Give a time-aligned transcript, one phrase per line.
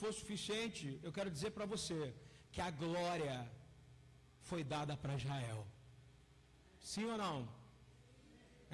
[0.00, 2.00] for suficiente, eu quero dizer para você
[2.52, 3.36] que a glória
[4.48, 5.60] foi dada para Israel.
[6.92, 7.38] Sim ou não?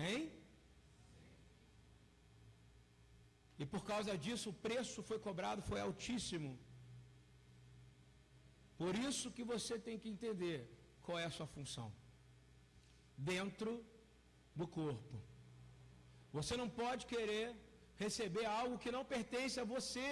[0.05, 0.23] Hein?
[3.63, 6.53] E por causa disso, o preço foi cobrado, foi altíssimo.
[8.81, 10.59] Por isso que você tem que entender
[11.05, 11.89] qual é a sua função
[13.17, 13.73] dentro
[14.61, 15.17] do corpo.
[16.39, 17.47] Você não pode querer
[18.05, 20.11] receber algo que não pertence a você.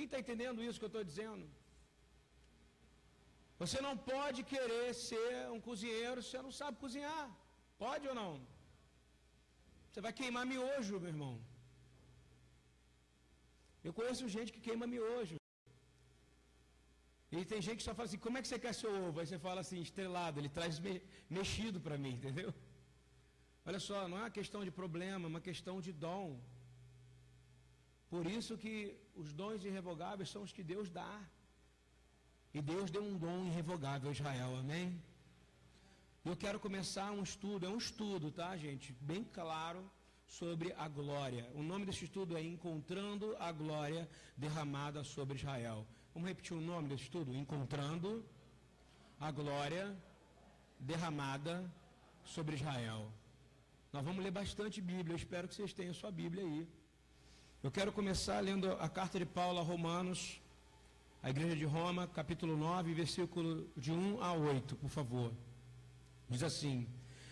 [0.00, 1.44] Quem está entendendo isso que eu estou dizendo?
[3.62, 7.24] Você não pode querer ser um cozinheiro se você não sabe cozinhar.
[7.82, 8.30] Pode ou não?
[9.88, 11.34] Você vai queimar miojo, meu irmão.
[13.88, 15.36] Eu conheço gente que queima miojo.
[17.32, 19.20] E tem gente que só fala assim, como é que você quer seu ovo?
[19.20, 20.94] Aí você fala assim, estrelado, ele traz me
[21.38, 22.50] mexido para mim, entendeu?
[23.68, 26.26] Olha só, não é uma questão de problema, é uma questão de dom.
[28.12, 28.74] Por isso que
[29.22, 31.14] os dons irrevogáveis são os que Deus dá.
[32.52, 35.00] E Deus deu um dom irrevogável a Israel, amém?
[36.24, 38.92] Eu quero começar um estudo, é um estudo, tá, gente?
[39.00, 39.80] Bem claro
[40.26, 41.44] sobre a glória.
[41.54, 45.86] O nome desse estudo é Encontrando a Glória Derramada sobre Israel.
[46.12, 47.34] Vamos repetir o nome desse estudo?
[47.34, 48.24] Encontrando
[49.20, 49.96] a Glória
[50.80, 51.54] Derramada
[52.24, 53.00] sobre Israel.
[53.92, 56.68] Nós vamos ler bastante Bíblia, eu espero que vocês tenham sua Bíblia aí.
[57.62, 60.40] Eu quero começar lendo a carta de Paulo a Romanos,
[61.22, 65.30] a igreja de Roma, capítulo 9, versículo de 1 a 8, por favor.
[66.26, 66.88] Diz assim: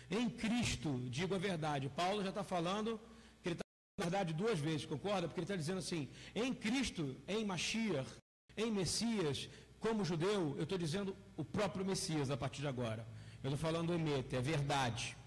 [0.07, 1.89] Em Cristo digo a verdade.
[1.89, 3.01] Paulo já está falando
[3.41, 5.27] que ele está falando a verdade duas vezes, concorda?
[5.27, 8.07] Porque ele está dizendo assim: em Cristo, em Mashiach,
[8.55, 13.03] em Messias, como judeu, eu estou dizendo o próprio Messias a partir de agora.
[13.43, 15.17] Eu estou falando emete, é verdade.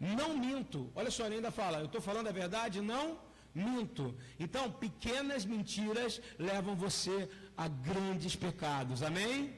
[0.00, 0.90] Não minto.
[0.94, 4.14] Olha só, ele ainda fala, eu estou falando a verdade, não minto.
[4.38, 9.02] Então, pequenas mentiras levam você a grandes pecados.
[9.02, 9.54] Amém?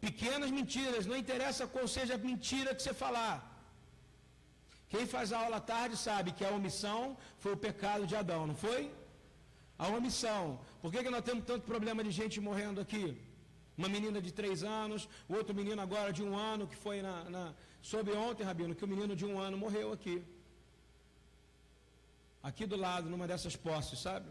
[0.00, 3.36] Pequenas mentiras, não interessa qual seja a mentira que você falar.
[4.88, 8.54] Quem faz a aula tarde sabe que a omissão foi o pecado de Adão, não
[8.54, 8.90] foi?
[9.78, 10.60] A omissão.
[10.80, 13.04] Por que, que nós temos tanto problema de gente morrendo aqui?
[13.76, 17.54] Uma menina de três anos, outro menino agora de um ano, que foi na, na
[17.80, 20.16] soube ontem, Rabino, que o menino de um ano morreu aqui.
[22.48, 24.26] Aqui do lado, numa dessas posses, sabe?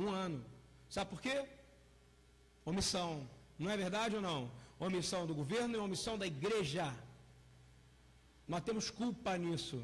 [0.00, 0.40] Um ano.
[0.88, 1.44] Sabe por quê?
[2.64, 3.28] Omissão.
[3.58, 4.48] Não é verdade ou não?
[4.78, 6.94] Omissão do governo e omissão da igreja.
[8.46, 9.82] Nós temos culpa nisso.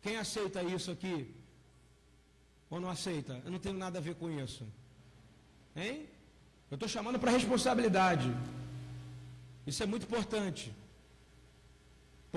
[0.00, 1.34] Quem aceita isso aqui?
[2.70, 3.34] Ou não aceita?
[3.44, 4.66] Eu não tenho nada a ver com isso.
[5.74, 6.08] Hein?
[6.70, 8.34] Eu estou chamando para responsabilidade.
[9.66, 10.74] Isso é muito importante.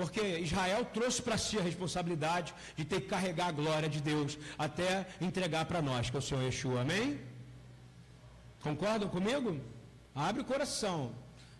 [0.00, 4.38] Porque Israel trouxe para si a responsabilidade de ter que carregar a glória de Deus
[4.66, 4.90] até
[5.20, 6.80] entregar para nós, que é o Senhor Yeshua.
[6.80, 7.20] Amém?
[8.62, 9.50] Concordam comigo?
[10.14, 10.98] Abre o coração.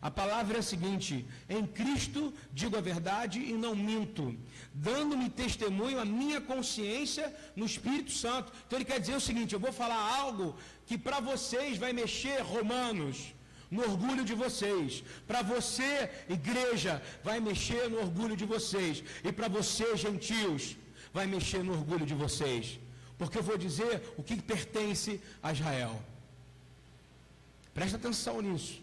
[0.08, 4.34] A palavra é a seguinte: em Cristo digo a verdade e não minto,
[4.72, 8.50] dando-me testemunho a minha consciência no Espírito Santo.
[8.66, 12.40] Então ele quer dizer o seguinte: eu vou falar algo que para vocês vai mexer,
[12.40, 13.34] romanos,
[13.70, 15.04] no orgulho de vocês.
[15.26, 19.02] Para você, igreja, vai mexer no orgulho de vocês.
[19.22, 20.76] E para você, gentios,
[21.12, 22.78] vai mexer no orgulho de vocês.
[23.16, 26.02] Porque eu vou dizer o que pertence a Israel.
[27.74, 28.80] Presta atenção nisso.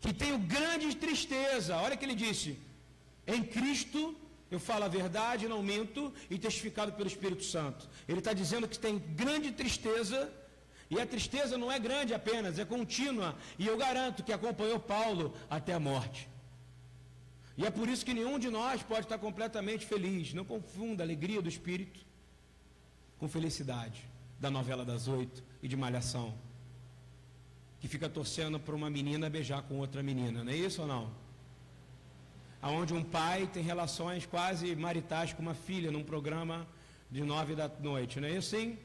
[0.00, 1.76] Que tenho grande tristeza.
[1.76, 2.58] Olha que ele disse:
[3.26, 4.16] Em Cristo
[4.50, 7.88] eu falo a verdade, não minto, e testificado pelo Espírito Santo.
[8.06, 10.30] Ele está dizendo que tem grande tristeza,
[10.92, 15.34] e a tristeza não é grande apenas, é contínua, e eu garanto que acompanhou Paulo
[15.48, 16.28] até a morte.
[17.56, 20.34] E é por isso que nenhum de nós pode estar completamente feliz.
[20.34, 22.00] Não confunda a alegria do Espírito
[23.18, 24.04] com felicidade
[24.38, 26.34] da novela das oito e de malhação.
[27.80, 31.10] Que fica torcendo para uma menina beijar com outra menina, não é isso ou não?
[32.60, 36.66] Aonde um pai tem relações quase maritais com uma filha num programa
[37.10, 38.78] de nove da noite, não é isso sim?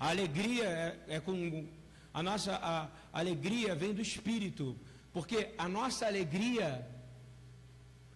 [0.00, 1.68] A alegria é, é com
[2.12, 4.74] a nossa a, alegria vem do espírito,
[5.12, 6.88] porque a nossa alegria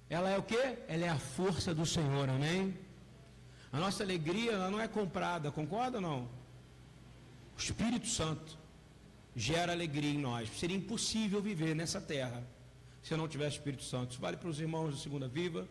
[0.09, 0.57] ela é o que?
[0.89, 2.77] Ela é a força do Senhor, amém?
[3.71, 6.29] A nossa alegria ela não é comprada, concorda ou não?
[7.57, 8.57] O Espírito Santo
[9.37, 10.49] gera alegria em nós.
[10.59, 12.43] Seria impossível viver nessa terra
[13.03, 14.13] se não tivesse Espírito Santo.
[14.13, 15.69] Isso vale para os irmãos da Segunda Viva.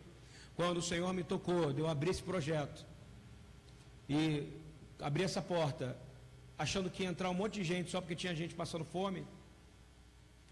[0.55, 2.85] Quando o Senhor me tocou, de eu abrir esse projeto
[4.07, 4.47] e
[5.07, 5.97] abrir essa porta,
[6.57, 9.25] achando que ia entrar um monte de gente só porque tinha gente passando fome,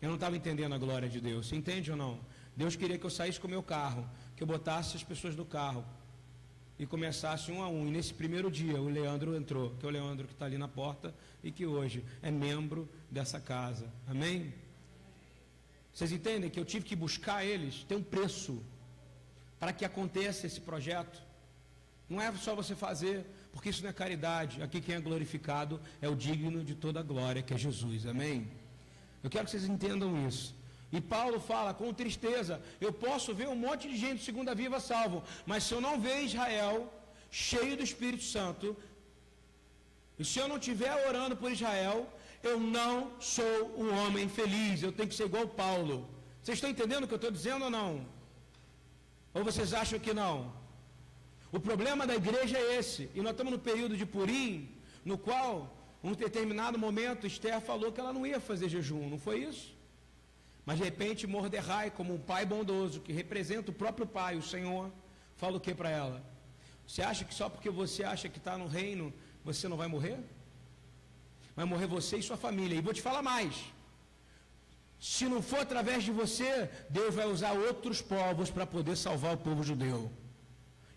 [0.01, 1.47] eu não estava entendendo a glória de Deus.
[1.47, 2.19] Você entende ou não?
[2.55, 5.45] Deus queria que eu saísse com o meu carro, que eu botasse as pessoas no
[5.45, 5.85] carro.
[6.81, 7.87] e começasse um a um.
[7.87, 10.67] E nesse primeiro dia o Leandro entrou, que é o Leandro que está ali na
[10.67, 11.13] porta
[11.43, 13.87] e que hoje é membro dessa casa.
[14.07, 14.51] Amém?
[15.93, 18.63] Vocês entendem que eu tive que buscar eles, tem um preço
[19.59, 21.21] para que aconteça esse projeto.
[22.09, 24.61] Não é só você fazer, porque isso não é caridade.
[24.61, 28.05] Aqui quem é glorificado é o digno de toda a glória, que é Jesus.
[28.05, 28.49] Amém?
[29.23, 30.55] Eu quero que vocês entendam isso.
[30.91, 35.23] E Paulo fala com tristeza: eu posso ver um monte de gente segunda viva salvo,
[35.45, 36.91] mas se eu não ver Israel
[37.29, 38.75] cheio do Espírito Santo,
[40.19, 42.07] e se eu não estiver orando por Israel,
[42.43, 46.09] eu não sou um homem feliz, eu tenho que ser igual Paulo.
[46.41, 48.05] Vocês estão entendendo o que eu estou dizendo ou não?
[49.33, 50.51] Ou vocês acham que não?
[51.51, 54.69] O problema da igreja é esse, e nós estamos no período de Purim,
[55.03, 59.19] no qual, em um determinado momento, Esther falou que ela não ia fazer jejum, não
[59.19, 59.75] foi isso?
[60.65, 64.91] Mas de repente Mordecai, como um pai bondoso, que representa o próprio pai, o Senhor,
[65.35, 66.23] fala o que para ela?
[66.87, 69.13] Você acha que só porque você acha que está no reino,
[69.43, 70.19] você não vai morrer?
[71.55, 72.75] Vai morrer você e sua família.
[72.77, 73.55] E vou te falar mais.
[74.99, 79.37] Se não for através de você, Deus vai usar outros povos para poder salvar o
[79.37, 80.11] povo judeu.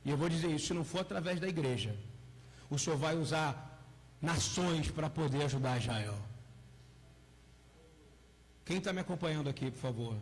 [0.05, 1.97] E eu vou dizer isso, se não for através da igreja,
[2.69, 3.53] o Senhor vai usar
[4.21, 6.19] nações para poder ajudar Israel.
[8.65, 10.17] Quem está me acompanhando aqui, por favor?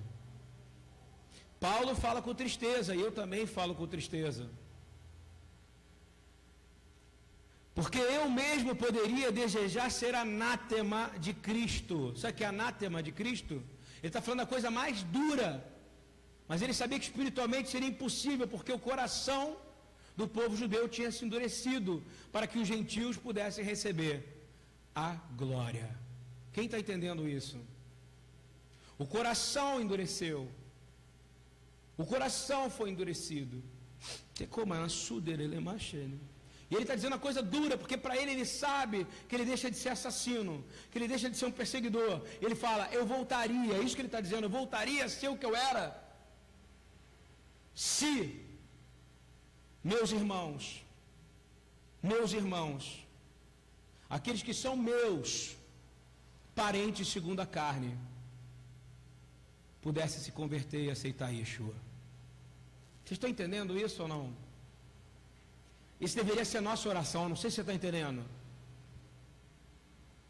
[1.59, 4.49] Paulo fala com tristeza, e eu também falo com tristeza.
[7.75, 12.15] Porque eu mesmo poderia desejar ser anátema de Cristo.
[12.17, 13.55] Sabe que é anátema de Cristo?
[13.99, 15.51] Ele está falando a coisa mais dura.
[16.49, 19.57] Mas ele sabia que espiritualmente seria impossível, porque o coração
[20.17, 24.47] do povo judeu tinha se endurecido para que os gentios pudessem receber
[24.95, 25.89] a glória.
[26.53, 27.59] Quem está entendendo isso?
[28.99, 30.49] O coração endureceu.
[31.97, 33.63] O coração foi endurecido.
[36.71, 39.71] E ele está dizendo a coisa dura, porque para ele ele sabe que ele deixa
[39.71, 42.25] de ser assassino, que ele deixa de ser um perseguidor.
[42.41, 45.37] Ele fala, eu voltaria, é isso que ele está dizendo, eu voltaria a ser o
[45.37, 46.03] que eu era.
[47.75, 48.42] Se
[49.83, 50.85] meus irmãos,
[52.03, 53.07] meus irmãos,
[54.09, 55.57] aqueles que são meus,
[56.55, 57.97] parentes segundo a carne,
[59.81, 61.75] pudesse se converter e aceitar Yeshua.
[63.05, 64.33] Vocês estão entendendo isso ou não?
[66.01, 68.25] Isso deveria ser nossa oração, não sei se você está entendendo.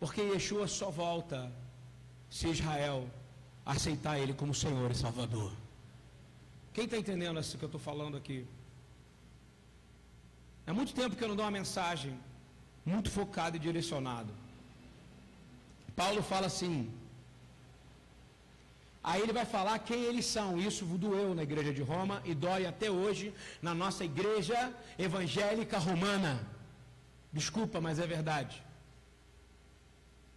[0.00, 1.52] Porque Yeshua só volta
[2.30, 3.08] se Israel
[3.64, 5.52] aceitar Ele como Senhor e Salvador.
[6.72, 8.46] Quem está entendendo isso que eu estou falando aqui?
[10.66, 12.18] É muito tempo que eu não dou uma mensagem
[12.84, 14.32] muito focada e direcionada.
[15.96, 16.90] Paulo fala assim:
[19.02, 20.58] Aí ele vai falar quem eles são.
[20.58, 26.34] Isso doeu na igreja de Roma e dói até hoje na nossa igreja evangélica romana.
[27.32, 28.62] Desculpa, mas é verdade.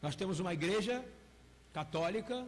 [0.02, 1.04] Nós temos uma igreja
[1.74, 2.48] católica,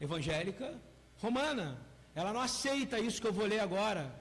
[0.00, 0.74] evangélica,
[1.20, 1.78] romana.
[2.14, 4.12] Ela não aceita isso que eu vou ler agora.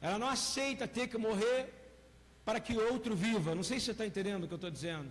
[0.00, 1.72] Ela não aceita ter que morrer
[2.46, 3.54] para que outro viva.
[3.58, 5.10] Não sei se você está entendendo o que eu estou dizendo.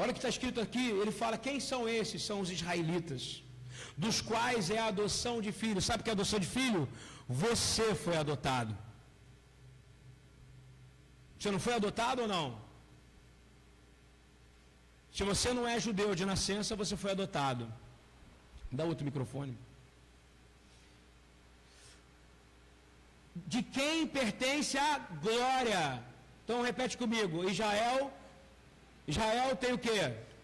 [0.00, 2.20] Olha o que está escrito aqui, ele fala: quem são esses?
[2.28, 3.22] São os israelitas,
[4.04, 5.80] dos quais é a adoção de filho.
[5.88, 6.82] Sabe o que é adoção de filho?
[7.44, 8.74] Você foi adotado.
[11.38, 12.46] Você não foi adotado ou não?
[15.16, 17.64] Se você não é judeu de nascença, você foi adotado.
[18.78, 19.54] Dá outro microfone.
[23.46, 26.02] De quem pertence a glória?
[26.44, 28.10] Então repete comigo: Israel
[29.06, 30.00] Israel tem o que?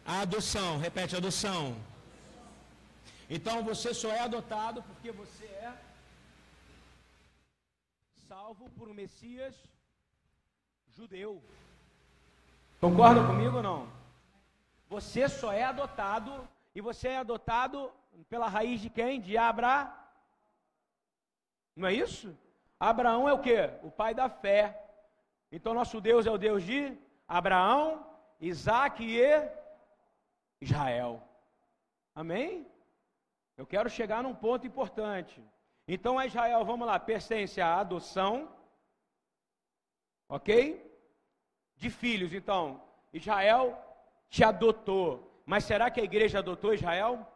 [0.07, 0.79] A adoção.
[0.79, 1.77] Repete, adoção.
[3.29, 5.73] Então você só é adotado porque você é
[8.29, 9.55] salvo por um Messias
[10.97, 11.43] judeu.
[12.81, 13.89] Concorda comigo ou não?
[14.89, 17.91] Você só é adotado e você é adotado
[18.29, 19.21] pela raiz de quem?
[19.21, 19.93] De Abraão.
[21.77, 22.37] Não é isso?
[22.91, 23.57] Abraão é o que?
[23.83, 24.63] O pai da fé.
[25.51, 28.05] Então nosso Deus é o Deus de Abraão,
[28.39, 29.23] Isaac e
[30.61, 31.23] Israel.
[32.15, 32.71] Amém?
[33.57, 35.43] Eu quero chegar num ponto importante.
[35.89, 38.55] Então a Israel, vamos lá, pertence à adoção,
[40.29, 40.55] ok?
[41.77, 42.35] De filhos.
[42.35, 42.83] Então,
[43.15, 43.79] Israel
[44.29, 45.43] te adotou.
[45.47, 47.27] Mas será que a igreja adotou Israel?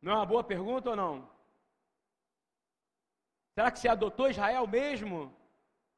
[0.00, 1.35] Não é uma boa pergunta ou não?
[3.56, 5.34] Será que você adotou Israel mesmo?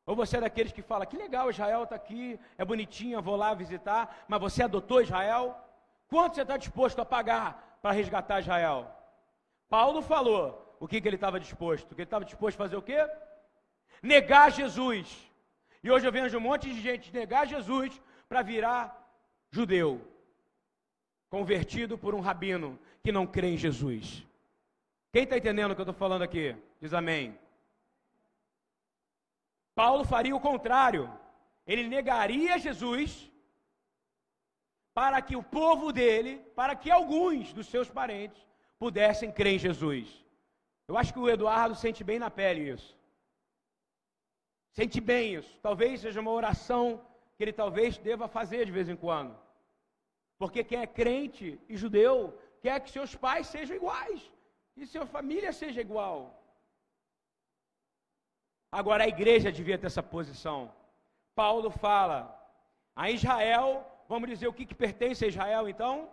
[0.07, 3.53] Ou você é daqueles que fala, que legal, Israel está aqui, é bonitinho, vou lá
[3.53, 5.45] visitar, mas você adotou Israel?
[6.09, 8.91] Quanto você está disposto a pagar para resgatar Israel?
[9.69, 11.95] Paulo falou o que, que ele estava disposto.
[11.95, 13.07] Que ele estava disposto a fazer o quê?
[14.03, 15.31] negar Jesus.
[15.83, 18.95] E hoje eu vejo um monte de gente negar Jesus para virar
[19.51, 20.01] judeu,
[21.31, 24.25] convertido por um rabino que não crê em Jesus.
[25.13, 26.55] Quem está entendendo o que eu estou falando aqui?
[26.81, 27.39] Diz amém.
[29.81, 31.05] Paulo faria o contrário.
[31.65, 33.11] Ele negaria Jesus
[34.99, 38.41] para que o povo dele, para que alguns dos seus parentes
[38.83, 40.07] pudessem crer em Jesus.
[40.89, 42.91] Eu acho que o Eduardo sente bem na pele isso.
[44.79, 45.53] Sente bem isso.
[45.67, 46.85] Talvez seja uma oração
[47.37, 49.35] que ele talvez deva fazer de vez em quando.
[50.41, 52.17] Porque quem é crente e judeu
[52.63, 54.21] quer que seus pais sejam iguais,
[54.75, 56.19] que sua família seja igual.
[58.71, 60.73] Agora a igreja devia ter essa posição.
[61.35, 62.35] Paulo fala
[62.95, 66.11] a Israel, vamos dizer o que, que pertence a Israel então?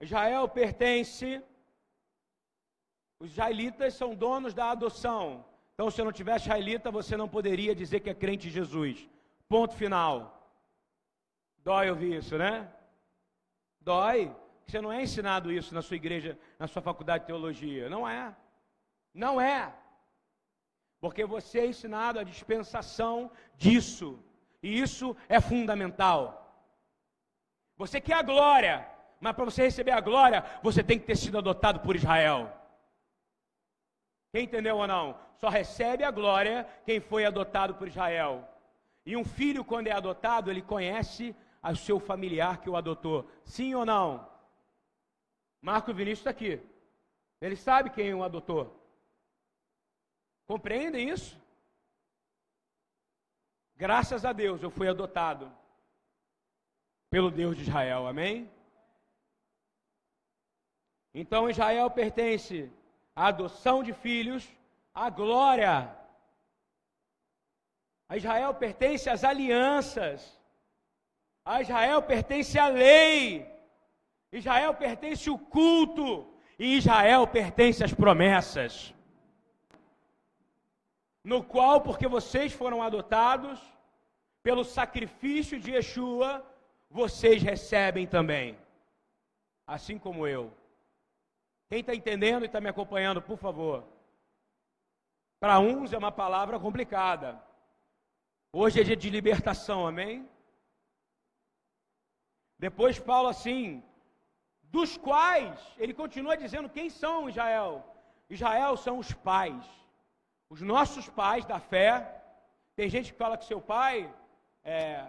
[0.00, 1.42] Israel pertence,
[3.20, 5.44] os israelitas são donos da adoção.
[5.74, 9.08] Então, se eu não tivesse israelita, você não poderia dizer que é crente em Jesus.
[9.48, 10.48] Ponto final.
[11.58, 12.70] Dói ouvir isso, né?
[13.80, 14.34] Dói.
[14.66, 17.88] Você não é ensinado isso na sua igreja, na sua faculdade de teologia.
[17.88, 18.34] Não é.
[19.12, 19.74] Não é.
[21.04, 24.18] Porque você é ensinado a dispensação disso.
[24.62, 26.18] E isso é fundamental.
[27.76, 28.88] Você quer a glória,
[29.20, 32.50] mas para você receber a glória, você tem que ter sido adotado por Israel.
[34.32, 35.14] Quem entendeu ou não?
[35.36, 38.48] Só recebe a glória quem foi adotado por Israel.
[39.04, 43.30] E um filho, quando é adotado, ele conhece o seu familiar que o adotou.
[43.44, 44.26] Sim ou não?
[45.60, 46.62] Marco Vinícius está aqui.
[47.42, 48.83] Ele sabe quem o adotou.
[50.46, 51.40] Compreendem isso?
[53.76, 55.50] Graças a Deus eu fui adotado
[57.10, 58.50] pelo Deus de Israel, amém?
[61.12, 62.70] Então Israel pertence
[63.16, 64.48] à adoção de filhos,
[64.92, 65.96] à glória.
[68.08, 70.38] A Israel pertence às alianças.
[71.44, 73.50] A Israel pertence a lei.
[74.30, 76.32] Israel pertence o culto.
[76.58, 78.93] E Israel pertence às promessas
[81.24, 83.58] no qual, porque vocês foram adotados,
[84.42, 86.44] pelo sacrifício de Yeshua,
[86.90, 88.58] vocês recebem também,
[89.66, 90.52] assim como eu.
[91.70, 93.82] Quem está entendendo e está me acompanhando, por favor.
[95.40, 97.42] Para uns é uma palavra complicada.
[98.52, 100.28] Hoje é dia de libertação, amém?
[102.58, 103.82] Depois Paulo assim,
[104.64, 107.82] dos quais, ele continua dizendo quem são Israel.
[108.28, 109.64] Israel são os pais
[110.54, 112.22] os nossos pais da fé,
[112.76, 114.08] tem gente que fala que seu pai
[114.64, 115.04] é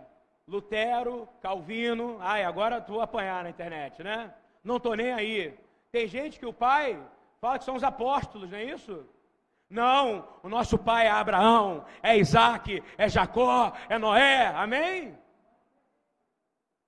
[0.48, 4.34] Lutero, Calvino, ai, agora tu apanhar na internet, né?
[4.64, 5.56] Não tô nem aí.
[5.92, 7.00] Tem gente que o pai
[7.40, 9.06] fala que são os apóstolos, não é isso?
[9.70, 15.16] Não, o nosso pai é Abraão, é Isaac, é Jacó, é Noé, amém?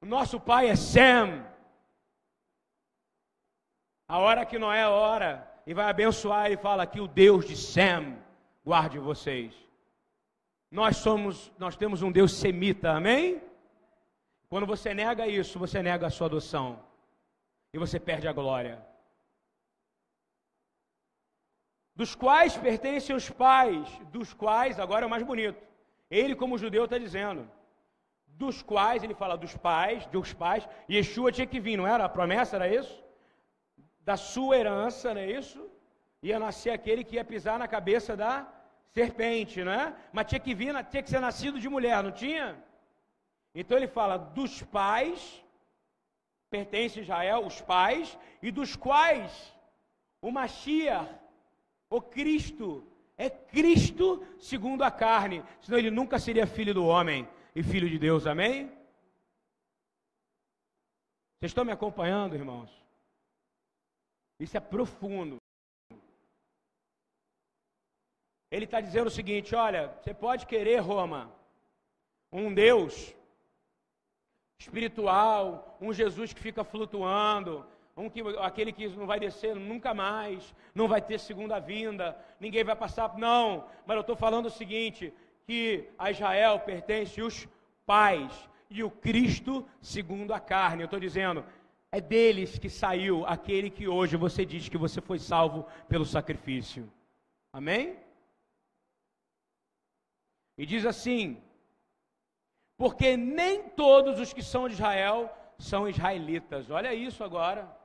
[0.01, 1.45] O nosso pai é Sem.
[4.07, 8.25] A hora que Noé ora e vai abençoar, ele fala que o Deus de Sem
[8.69, 9.53] guarde vocês.
[10.69, 13.41] Nós somos, nós temos um Deus semita, amém?
[14.49, 16.67] Quando você nega isso, você nega a sua adoção.
[17.73, 18.75] E você perde a glória.
[21.95, 25.61] Dos quais pertencem os pais, dos quais, agora é o mais bonito.
[26.11, 27.49] Ele, como judeu, está dizendo.
[28.43, 32.03] Dos quais, ele fala dos pais, dos pais, Yeshua tinha que vir, não era?
[32.03, 33.01] A promessa era isso?
[34.01, 35.59] Da sua herança, não é isso?
[36.21, 38.56] Ia nascer aquele que ia pisar na cabeça da
[38.93, 39.95] serpente, né?
[40.11, 42.61] Mas tinha que vir, tinha que ser nascido de mulher, não tinha?
[43.53, 45.43] Então ele fala dos pais,
[46.49, 49.53] pertence a Israel, os pais, e dos quais
[50.21, 51.09] o Mashiach,
[51.89, 52.85] o Cristo,
[53.17, 57.97] é Cristo segundo a carne, senão ele nunca seria filho do homem e filho de
[57.97, 58.67] Deus, amém?
[61.39, 62.71] Vocês estão me acompanhando, irmãos?
[64.39, 65.37] Isso é profundo.
[68.57, 71.31] Ele está dizendo o seguinte: olha, você pode querer, Roma,
[72.31, 73.15] um Deus
[74.57, 77.63] espiritual, um Jesus que fica flutuando,
[77.95, 82.63] um que, aquele que não vai descer nunca mais, não vai ter segunda vinda, ninguém
[82.63, 83.15] vai passar.
[83.15, 85.13] Não, mas eu estou falando o seguinte:
[85.45, 87.47] que a Israel pertence os
[87.85, 90.81] pais e o Cristo segundo a carne.
[90.81, 91.45] Eu estou dizendo,
[91.91, 96.91] é deles que saiu aquele que hoje você diz que você foi salvo pelo sacrifício.
[97.53, 98.06] Amém?
[100.57, 101.41] E diz assim:
[102.77, 106.69] porque nem todos os que são de Israel são israelitas.
[106.69, 107.75] Olha isso agora.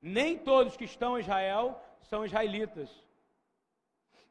[0.00, 2.88] Nem todos que estão em Israel são israelitas.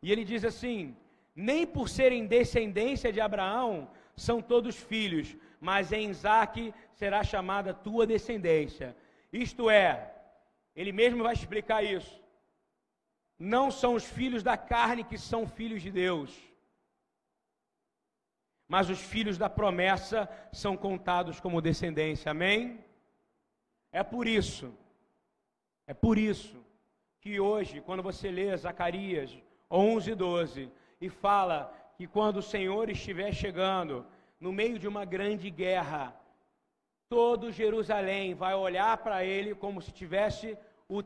[0.02, 0.96] E ele diz assim:
[1.36, 8.08] Nem por serem descendência de Abraão são todos filhos, mas em Isaque será chamada tua
[8.08, 8.96] descendência.
[9.34, 10.16] Isto é,
[10.74, 12.24] ele mesmo vai explicar isso.
[13.38, 16.36] Não são os filhos da carne que são filhos de Deus,
[18.68, 22.32] mas os filhos da promessa são contados como descendência.
[22.32, 22.84] Amém?
[23.92, 24.74] É por isso,
[25.86, 26.58] é por isso
[27.22, 29.38] que hoje, quando você lê Zacarias
[29.70, 34.06] 11, 12, e fala que quando o Senhor estiver chegando
[34.40, 36.16] no meio de uma grande guerra,
[37.10, 41.02] todo Jerusalém vai olhar para ele como se tivesse o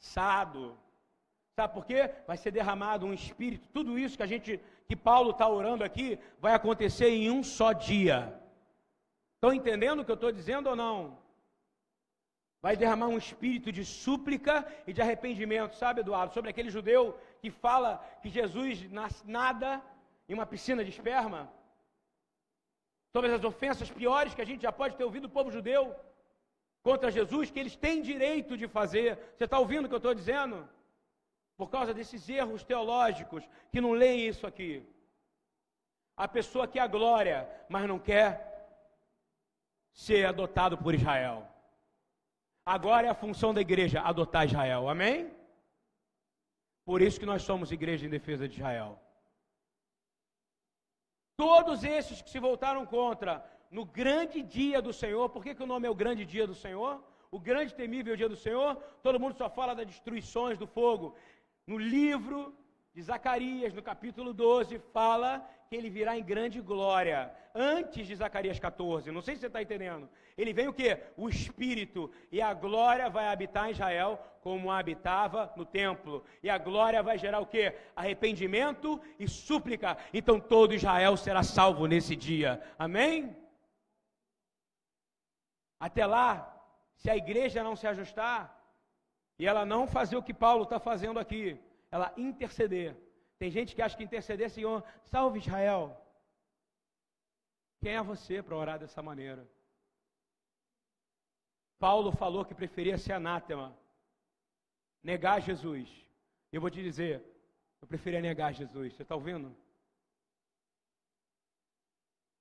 [0.00, 0.76] transpassado.
[1.54, 2.10] Sabe por quê?
[2.26, 3.68] Vai ser derramado um espírito.
[3.72, 7.72] Tudo isso que a gente, que Paulo está orando aqui, vai acontecer em um só
[7.72, 8.34] dia.
[9.34, 11.18] Estão entendendo o que eu estou dizendo ou não?
[12.62, 16.34] Vai derramar um espírito de súplica e de arrependimento, sabe, Eduardo?
[16.34, 18.86] Sobre aquele judeu que fala que Jesus
[19.24, 19.82] nada
[20.28, 21.50] em uma piscina de esperma.
[23.14, 25.96] Sobre as ofensas piores que a gente já pode ter ouvido do povo judeu
[26.82, 29.16] contra Jesus, que eles têm direito de fazer.
[29.36, 30.68] Você está ouvindo o que eu estou dizendo?
[31.56, 34.86] Por causa desses erros teológicos que não leem isso aqui.
[36.16, 38.30] A pessoa quer a glória, mas não quer
[39.92, 41.46] ser adotado por Israel.
[42.64, 44.88] Agora é a função da igreja adotar Israel.
[44.88, 45.30] Amém?
[46.84, 48.98] Por isso que nós somos igreja em defesa de Israel.
[51.36, 55.66] Todos esses que se voltaram contra no grande dia do Senhor, por que, que o
[55.66, 57.02] nome é o grande dia do Senhor?
[57.30, 61.14] O grande temível dia do Senhor, todo mundo só fala das destruições do fogo.
[61.64, 62.52] No livro
[62.92, 68.58] de Zacarias, no capítulo 12, fala que ele virá em grande glória, antes de Zacarias
[68.58, 69.12] 14.
[69.12, 70.08] Não sei se você está entendendo.
[70.36, 70.98] Ele vem o que?
[71.16, 76.24] O Espírito, e a glória vai habitar em Israel como habitava no templo.
[76.42, 77.72] E a glória vai gerar o que?
[77.94, 79.96] Arrependimento e súplica.
[80.12, 82.60] Então todo Israel será salvo nesse dia.
[82.76, 83.36] Amém?
[85.80, 86.30] Até lá,
[86.94, 88.40] se a igreja não se ajustar,
[89.38, 91.58] e ela não fazer o que Paulo está fazendo aqui,
[91.90, 92.94] ela interceder.
[93.38, 95.98] Tem gente que acha que interceder, Senhor, salve Israel.
[97.80, 99.48] Quem é você para orar dessa maneira?
[101.78, 103.74] Paulo falou que preferia ser anátema,
[105.02, 105.88] negar Jesus.
[106.52, 107.24] Eu vou te dizer,
[107.80, 108.92] eu preferia negar Jesus.
[108.92, 109.56] Você está ouvindo?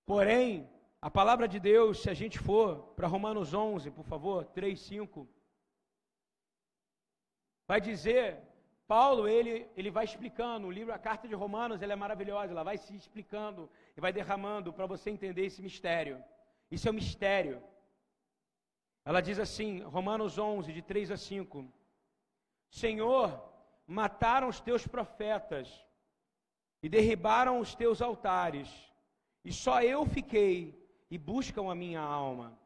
[0.06, 0.70] Porém,
[1.02, 5.28] a palavra de Deus, se a gente for para Romanos 11, por favor, 3, 5,
[7.66, 8.42] vai dizer
[8.86, 12.64] Paulo, ele, ele vai explicando, o livro, a carta de Romanos, ela é maravilhosa, ela
[12.64, 16.24] vai se explicando e vai derramando para você entender esse mistério.
[16.72, 17.62] Isso é um mistério.
[19.06, 21.72] Ela diz assim, Romanos 11, de 3 a 5:
[22.72, 23.40] Senhor,
[23.86, 25.86] mataram os teus profetas
[26.82, 28.70] e derribaram os teus altares,
[29.46, 30.79] e só eu fiquei
[31.10, 32.58] e buscam a minha alma.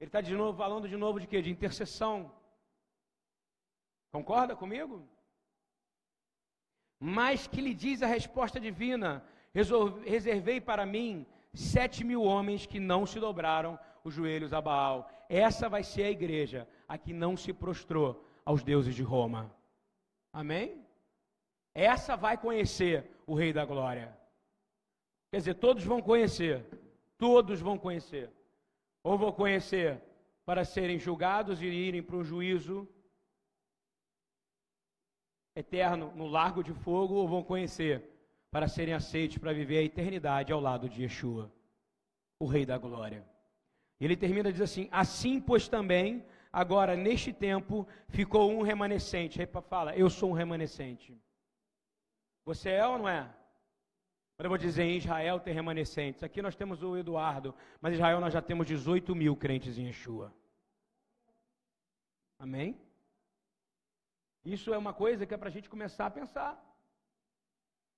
[0.00, 1.40] Ele está de novo falando de novo de quê?
[1.40, 2.32] De intercessão.
[4.12, 5.06] Concorda comigo?
[6.98, 9.24] Mas que lhe diz a resposta divina:
[10.04, 15.10] reservei para mim sete mil homens que não se dobraram os joelhos a Baal.
[15.28, 19.54] Essa vai ser a igreja, a que não se prostrou aos deuses de Roma.
[20.32, 20.84] Amém?
[21.74, 24.16] Essa vai conhecer o Rei da Glória.
[25.30, 26.64] Quer dizer, todos vão conhecer.
[27.18, 28.30] Todos vão conhecer.
[29.02, 30.02] Ou vão conhecer
[30.44, 32.88] para serem julgados e irem para um juízo
[35.54, 38.04] eterno no largo de fogo ou vão conhecer
[38.50, 41.52] para serem aceitos para viver a eternidade ao lado de Yeshua,
[42.38, 43.26] o Rei da Glória.
[43.98, 49.40] Ele termina diz assim: Assim, pois também, agora neste tempo ficou um remanescente.
[49.40, 51.18] Aí fala, eu sou um remanescente.
[52.44, 53.28] Você é ou não é?
[54.38, 56.22] Eu vou dizer, em Israel tem remanescentes.
[56.22, 59.86] Aqui nós temos o Eduardo, mas em Israel nós já temos 18 mil crentes em
[59.86, 60.32] Yeshua.
[62.38, 62.78] Amém?
[64.44, 66.52] Isso é uma coisa que é para a gente começar a pensar.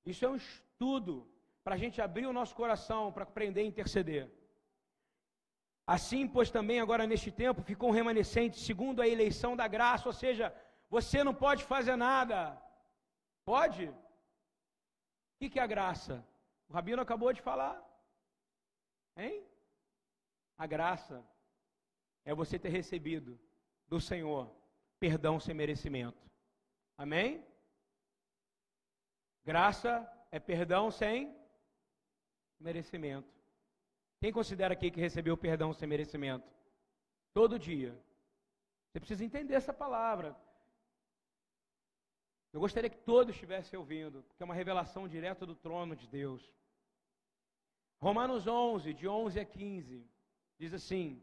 [0.07, 1.29] Isso é um estudo
[1.65, 4.31] para a gente abrir o nosso coração para aprender a interceder.
[5.85, 10.13] Assim, pois também agora neste tempo ficou um remanescente segundo a eleição da graça, ou
[10.13, 10.55] seja,
[10.89, 12.57] você não pode fazer nada.
[13.45, 13.93] Pode?
[15.41, 16.27] O que é a graça?
[16.69, 17.81] O Rabino acabou de falar.
[19.17, 19.47] Hein?
[20.57, 21.25] A graça
[22.25, 23.39] é você ter recebido
[23.87, 24.53] do Senhor
[24.99, 26.29] perdão sem merecimento.
[26.97, 27.47] Amém?
[29.45, 31.35] Graça é perdão sem
[32.59, 33.33] merecimento.
[34.21, 36.53] Quem considera aqui que recebeu perdão sem merecimento?
[37.33, 37.97] Todo dia.
[38.89, 40.37] Você precisa entender essa palavra.
[42.53, 46.43] Eu gostaria que todos estivessem ouvindo, porque é uma revelação direta do trono de Deus.
[48.01, 50.07] Romanos 11, de 11 a 15,
[50.59, 51.23] diz assim: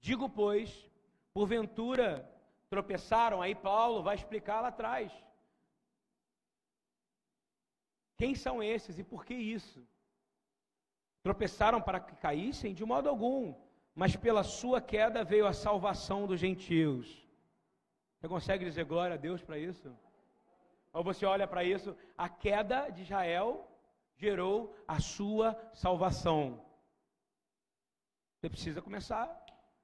[0.00, 0.88] Digo, pois,
[1.32, 2.30] porventura
[2.68, 5.12] tropeçaram, aí Paulo vai explicar lá atrás.
[8.16, 9.86] Quem são esses e por que isso?
[11.22, 12.74] Tropeçaram para que caíssem?
[12.74, 13.54] De modo algum,
[13.94, 17.26] mas pela sua queda veio a salvação dos gentios.
[18.16, 19.96] Você consegue dizer glória a Deus para isso?
[20.92, 23.68] Ou você olha para isso, a queda de Israel
[24.16, 26.64] gerou a sua salvação.
[28.36, 29.28] Você precisa começar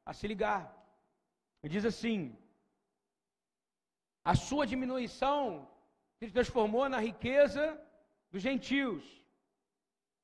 [0.05, 0.73] a se ligar.
[1.63, 2.37] Ele diz assim:
[4.25, 5.69] a sua diminuição
[6.19, 7.81] se transformou na riqueza
[8.31, 9.03] dos gentios,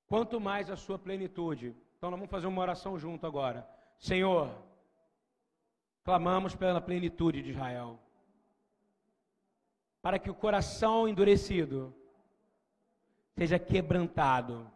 [0.06, 1.76] quanto mais a sua plenitude.
[1.96, 3.68] Então nós vamos fazer uma oração junto agora.
[3.98, 4.50] Senhor,
[6.04, 8.00] clamamos pela plenitude de Israel
[10.02, 11.94] para que o coração endurecido
[13.36, 14.70] seja quebrantado.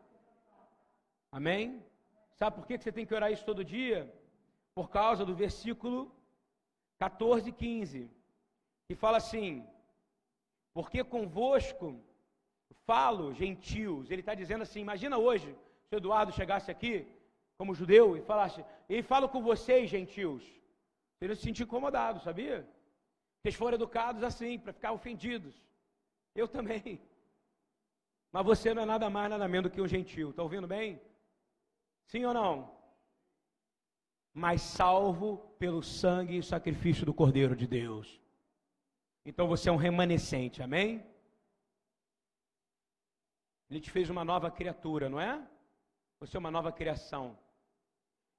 [1.30, 1.82] Amém?
[2.34, 4.12] Sabe por que você tem que orar isso todo dia?
[4.74, 6.12] Por causa do versículo
[6.98, 8.10] 14 e 15,
[8.86, 9.66] que fala assim:
[10.72, 12.00] Porque convosco
[12.86, 14.10] falo, gentios.
[14.10, 15.54] Ele está dizendo assim: imagina hoje,
[15.86, 17.06] se o Eduardo chegasse aqui,
[17.58, 20.44] como judeu, e falasse: E falo com vocês, gentios.
[21.20, 22.68] Ele se sentir incomodado, sabia?
[23.44, 25.54] Vocês foram educados assim, para ficar ofendidos.
[26.34, 26.98] Eu também.
[28.32, 30.30] Mas você não é nada mais, nada menos do que um gentil.
[30.30, 30.98] Está ouvindo bem?
[32.06, 32.74] Sim ou não?
[34.32, 38.18] Mas salvo pelo sangue e sacrifício do Cordeiro de Deus.
[39.26, 41.04] Então você é um remanescente, amém?
[43.68, 45.46] Ele te fez uma nova criatura, não é?
[46.18, 47.38] Você é uma nova criação.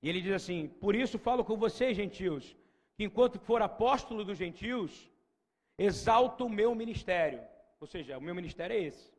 [0.01, 2.55] E ele diz assim: Por isso falo com vocês, gentios,
[2.95, 5.09] que enquanto for apóstolo dos gentios,
[5.77, 7.41] exalto o meu ministério.
[7.79, 9.11] Ou seja, o meu ministério é esse: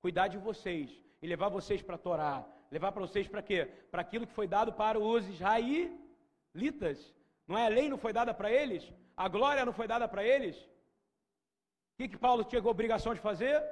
[0.00, 2.46] cuidar de vocês e levar vocês para a Torá.
[2.70, 3.66] Levar para vocês para quê?
[3.90, 7.14] Para aquilo que foi dado para os israelitas.
[7.46, 8.92] Não é a lei não foi dada para eles?
[9.16, 10.56] A glória não foi dada para eles?
[10.56, 13.62] O que, que Paulo tinha a obrigação de fazer?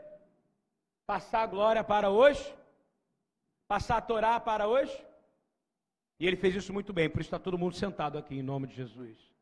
[1.06, 2.54] Passar a glória para hoje?
[3.66, 4.96] Passar a Torá para hoje?
[6.18, 8.68] E ele fez isso muito bem, por isso está todo mundo sentado aqui em nome
[8.68, 9.33] de Jesus.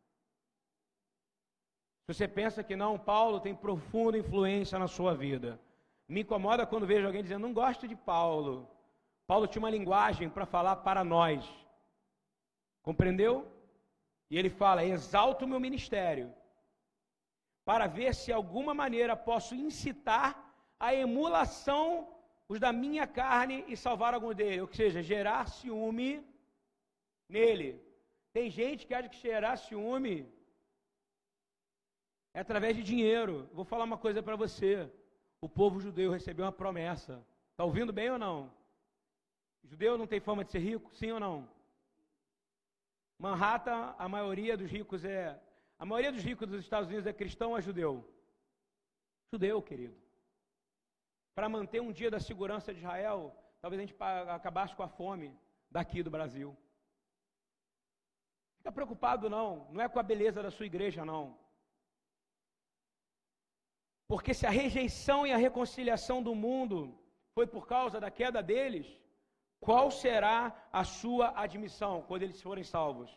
[2.12, 5.59] Você pensa que não, Paulo tem profunda influência na sua vida.
[6.07, 8.68] Me incomoda quando vejo alguém dizendo, não gosto de Paulo.
[9.27, 11.42] Paulo tinha uma linguagem para falar para nós.
[12.83, 13.35] Compreendeu?
[14.31, 16.27] E ele fala: exalto o meu ministério,
[17.64, 20.31] para ver se de alguma maneira posso incitar
[20.79, 21.87] a emulação
[22.46, 24.61] os da minha carne e salvar algum dele.
[24.61, 26.22] Ou seja, gerar ciúme
[27.27, 27.70] nele.
[28.35, 30.16] Tem gente que acha que gerar ciúme
[32.35, 33.49] é através de dinheiro.
[33.53, 34.90] Vou falar uma coisa para você.
[35.40, 37.25] O povo judeu recebeu uma promessa.
[37.51, 38.53] Está ouvindo bem ou não?
[39.64, 40.95] judeu não tem fama de ser rico?
[40.95, 41.49] Sim ou não?
[43.18, 45.40] Manhattan, a maioria dos ricos é.
[45.79, 48.07] A maioria dos ricos dos Estados Unidos é cristão ou é judeu?
[49.33, 49.97] Judeu, querido.
[51.35, 53.97] Para manter um dia da segurança de Israel, talvez a gente
[54.29, 55.35] acabasse com a fome
[55.71, 56.57] daqui do Brasil.
[58.59, 61.37] Fica preocupado não, não é com a beleza da sua igreja não.
[64.12, 66.94] Porque se a rejeição e a reconciliação do mundo
[67.35, 68.87] foi por causa da queda deles,
[69.59, 73.11] qual será a sua admissão quando eles forem salvos?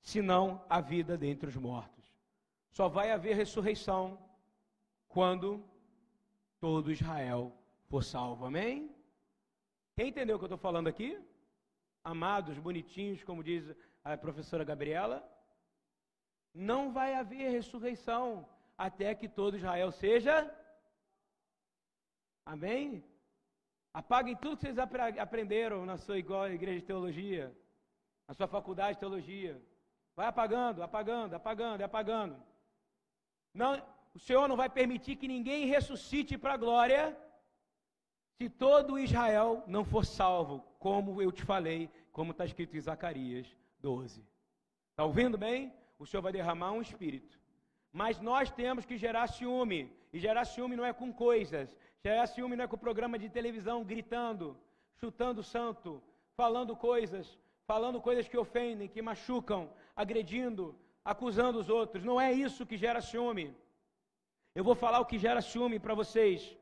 [0.00, 2.04] Senão a vida dentre os mortos.
[2.72, 4.18] Só vai haver ressurreição
[5.06, 5.64] quando
[6.58, 8.44] todo Israel for salvo.
[8.46, 8.92] Amém?
[9.94, 11.24] Quem entendeu o que eu estou falando aqui?
[12.02, 13.72] Amados, bonitinhos, como diz
[14.02, 15.22] a professora Gabriela,
[16.52, 18.44] não vai haver ressurreição
[18.86, 20.34] até que todo Israel seja.
[22.44, 23.04] Amém?
[23.94, 24.78] Apaguem tudo que vocês
[25.26, 27.56] aprenderam na sua igreja de teologia,
[28.26, 29.62] na sua faculdade de teologia.
[30.16, 32.36] Vai apagando, apagando, apagando, apagando.
[33.54, 33.70] Não,
[34.14, 37.16] o Senhor não vai permitir que ninguém ressuscite para a glória
[38.38, 43.46] se todo Israel não for salvo, como eu te falei, como está escrito em Zacarias
[43.78, 44.26] 12.
[44.90, 45.72] Está ouvindo bem?
[46.00, 47.41] O Senhor vai derramar um espírito
[47.92, 49.92] mas nós temos que gerar ciúme.
[50.12, 51.76] E gerar ciúme não é com coisas.
[52.04, 54.56] Gerar ciúme não é com programa de televisão gritando,
[55.00, 56.02] chutando o santo,
[56.34, 60.74] falando coisas, falando coisas que ofendem, que machucam, agredindo,
[61.04, 62.02] acusando os outros.
[62.02, 63.54] Não é isso que gera ciúme.
[64.54, 66.56] Eu vou falar o que gera ciúme para vocês.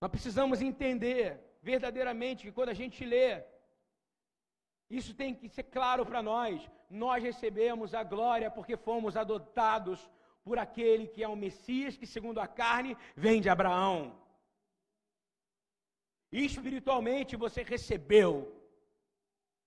[0.00, 3.42] Nós precisamos entender verdadeiramente que quando a gente lê
[4.90, 6.68] isso tem que ser claro para nós.
[6.90, 10.10] Nós recebemos a glória porque fomos adotados
[10.42, 14.20] por aquele que é o Messias, que segundo a carne vem de Abraão.
[16.32, 18.32] E espiritualmente você recebeu.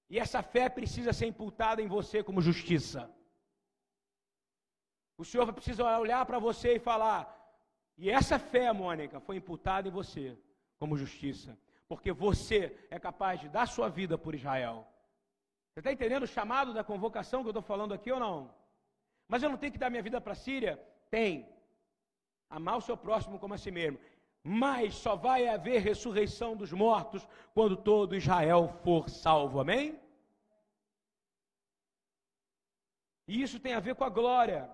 [0.09, 3.09] E essa fé precisa ser imputada em você como justiça.
[5.17, 7.21] O Senhor precisa olhar para você e falar:
[7.97, 10.37] e essa fé, Mônica, foi imputada em você
[10.77, 11.57] como justiça,
[11.87, 14.87] porque você é capaz de dar sua vida por Israel.
[15.73, 18.53] Você está entendendo o chamado da convocação que eu estou falando aqui ou não?
[19.27, 20.73] Mas eu não tenho que dar minha vida para a Síria?
[21.09, 21.49] Tem.
[22.47, 23.99] Amar o seu próximo como a si mesmo.
[24.43, 29.59] Mas só vai haver ressurreição dos mortos quando todo Israel for salvo.
[29.59, 29.99] Amém?
[33.27, 34.69] E isso tem a ver com a glória.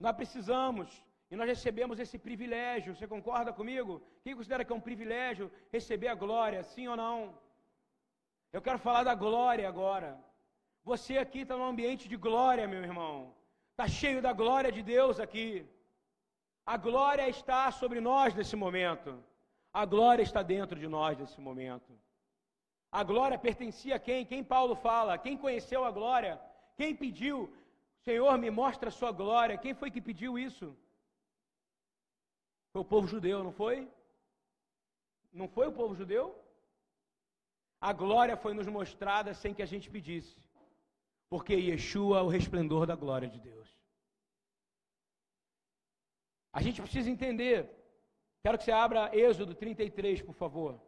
[0.00, 2.96] Nós precisamos e nós recebemos esse privilégio.
[2.96, 4.02] Você concorda comigo?
[4.24, 7.38] Quem considera que é um privilégio receber a glória, sim ou não?
[8.52, 10.18] Eu quero falar da glória agora.
[10.84, 13.34] Você aqui está num ambiente de glória, meu irmão.
[13.72, 15.66] Está cheio da glória de Deus aqui.
[16.66, 19.22] A glória está sobre nós nesse momento.
[19.72, 21.92] A glória está dentro de nós nesse momento.
[22.90, 24.26] A glória pertencia a quem?
[24.26, 25.16] Quem Paulo fala?
[25.16, 26.40] Quem conheceu a glória?
[26.76, 27.52] Quem pediu?
[28.00, 29.58] Senhor, me mostra a sua glória.
[29.58, 30.76] Quem foi que pediu isso?
[32.72, 33.88] Foi o povo judeu, não foi?
[35.32, 36.36] Não foi o povo judeu?
[37.80, 40.36] A glória foi nos mostrada sem que a gente pedisse.
[41.30, 43.68] Porque Yeshua é o resplendor da glória de Deus.
[46.52, 47.58] A gente precisa entender.
[48.42, 50.80] Quero que você abra Êxodo 33, por favor.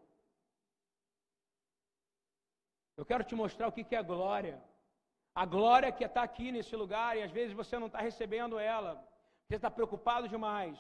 [2.96, 4.62] Eu quero te mostrar o que é glória.
[5.35, 8.92] A glória que está aqui nesse lugar e às vezes você não está recebendo ela.
[9.46, 10.78] Você está preocupado demais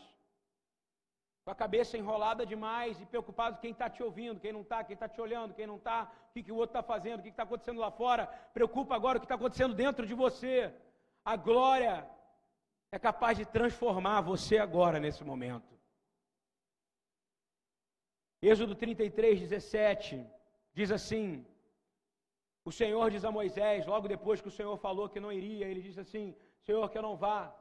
[1.44, 4.94] com a cabeça enrolada demais e preocupado quem está te ouvindo, quem não está, quem
[4.94, 7.30] está te olhando, quem não está, o que, que o outro está fazendo, o que
[7.30, 8.26] está acontecendo lá fora.
[8.54, 10.72] Preocupa agora o que está acontecendo dentro de você.
[11.24, 12.08] A glória
[12.92, 15.72] é capaz de transformar você agora, nesse momento.
[18.40, 20.24] Êxodo 33, 17,
[20.72, 21.44] diz assim:
[22.64, 25.80] O Senhor diz a Moisés, logo depois que o Senhor falou que não iria, ele
[25.80, 27.56] disse assim: Senhor, que eu não vá,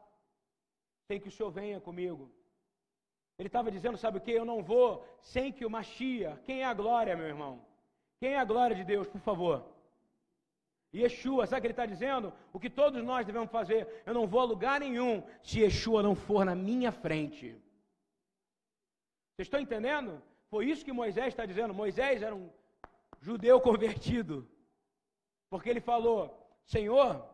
[1.08, 2.32] tem que o Senhor venha comigo.
[3.42, 4.30] Ele estava dizendo, sabe o que?
[4.30, 6.40] Eu não vou sem que o Machia.
[6.46, 7.66] Quem é a glória, meu irmão?
[8.20, 9.66] Quem é a glória de Deus, por favor?
[10.94, 12.32] Yeshua, sabe o que ele está dizendo?
[12.54, 14.04] O que todos nós devemos fazer.
[14.06, 17.60] Eu não vou a lugar nenhum se Yeshua não for na minha frente.
[19.32, 20.22] Vocês estão entendendo?
[20.52, 21.74] Foi isso que Moisés está dizendo.
[21.74, 22.48] Moisés era um
[23.22, 24.48] judeu convertido.
[25.50, 27.28] Porque ele falou: Senhor,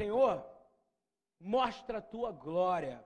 [0.00, 0.46] Senhor,
[1.40, 3.04] mostra a tua glória.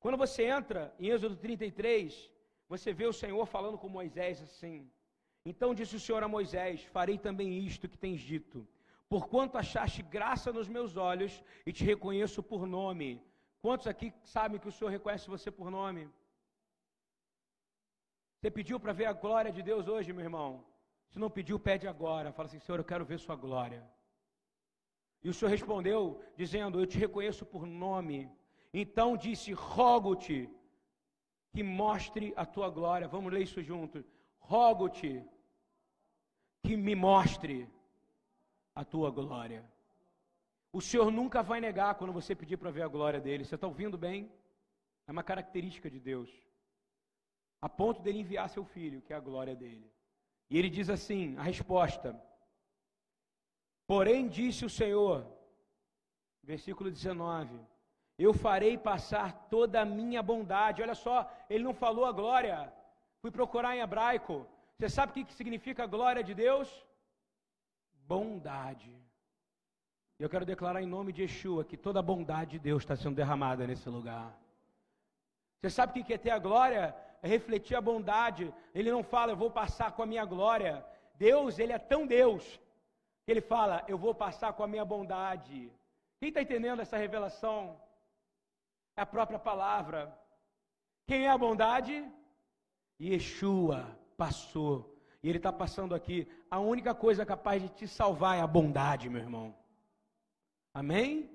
[0.00, 2.30] Quando você entra em Êxodo 33,
[2.68, 4.90] você vê o Senhor falando com Moisés assim:
[5.44, 8.66] Então disse o Senhor a Moisés: Farei também isto que tens dito,
[9.08, 13.22] porquanto achaste graça nos meus olhos e te reconheço por nome.
[13.60, 16.10] Quantos aqui sabem que o Senhor reconhece você por nome?
[18.38, 20.64] Você pediu para ver a glória de Deus hoje, meu irmão?
[21.10, 22.32] Se não pediu, pede agora.
[22.32, 23.88] Fala assim: Senhor, eu quero ver Sua glória.
[25.24, 28.30] E o Senhor respondeu, dizendo: Eu te reconheço por nome.
[28.72, 30.50] Então disse: Rogo-te
[31.52, 33.06] que mostre a tua glória.
[33.06, 34.04] Vamos ler isso juntos.
[34.38, 35.24] Rogo-te
[36.62, 37.68] que me mostre
[38.74, 39.64] a tua glória.
[40.72, 43.44] O Senhor nunca vai negar quando você pedir para ver a glória dele.
[43.44, 44.32] Você está ouvindo bem?
[45.06, 46.30] É uma característica de Deus.
[47.60, 49.88] A ponto dele enviar seu filho, que é a glória dele.
[50.48, 52.20] E ele diz assim: a resposta.
[53.92, 55.16] Porém, disse o Senhor,
[56.42, 57.60] versículo 19:
[58.18, 60.80] Eu farei passar toda a minha bondade.
[60.80, 62.72] Olha só, ele não falou a glória.
[63.20, 64.46] Fui procurar em hebraico.
[64.78, 66.70] Você sabe o que significa a glória de Deus?
[68.08, 68.90] Bondade.
[70.18, 73.16] Eu quero declarar em nome de Yeshua que toda a bondade de Deus está sendo
[73.16, 74.34] derramada nesse lugar.
[75.60, 76.96] Você sabe o que é ter a glória?
[77.22, 78.54] É refletir a bondade.
[78.74, 80.82] Ele não fala, eu vou passar com a minha glória.
[81.18, 82.58] Deus, ele é tão Deus
[83.30, 85.70] ele fala: Eu vou passar com a minha bondade.
[86.18, 87.80] Quem está entendendo essa revelação?
[88.96, 90.16] É a própria palavra.
[91.06, 92.08] Quem é a bondade?
[93.00, 94.96] Yeshua passou.
[95.22, 96.28] E ele está passando aqui.
[96.50, 99.54] A única coisa capaz de te salvar é a bondade, meu irmão.
[100.74, 101.30] Amém?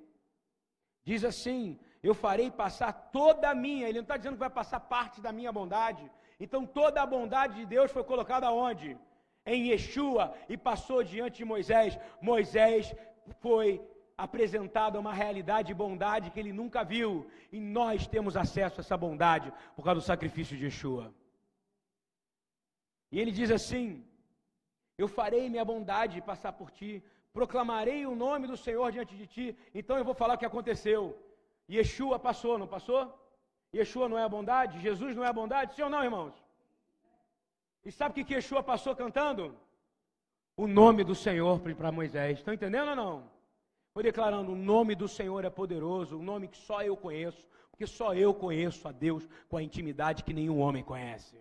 [1.03, 3.87] Diz assim: Eu farei passar toda a minha.
[3.87, 6.09] Ele não está dizendo que vai passar parte da minha bondade.
[6.39, 8.97] Então toda a bondade de Deus foi colocada onde?
[9.47, 11.97] Em Yeshua e passou diante de Moisés.
[12.21, 12.93] Moisés
[13.39, 13.81] foi
[14.25, 18.83] apresentado a uma realidade de bondade que ele nunca viu, e nós temos acesso a
[18.83, 21.13] essa bondade por causa do sacrifício de Yeshua.
[23.11, 24.05] E ele diz assim:
[24.97, 26.91] Eu farei minha bondade passar por ti,
[27.31, 29.57] proclamarei o nome do Senhor diante de ti.
[29.73, 31.01] Então eu vou falar o que aconteceu.
[31.69, 33.01] Yeshua passou, não passou?
[33.73, 34.79] Yeshua não é a bondade?
[34.79, 35.75] Jesus não é a bondade?
[35.75, 36.46] Sim ou não, irmãos?
[37.87, 39.43] E sabe o que, Yeshua passou cantando?
[40.57, 42.39] O nome do Senhor para Moisés.
[42.39, 43.31] Estão entendendo ou não?
[43.93, 47.87] Foi declarando: o nome do Senhor é poderoso, o nome que só eu conheço, porque
[47.87, 51.35] só eu conheço a Deus com a intimidade que nenhum homem conhece.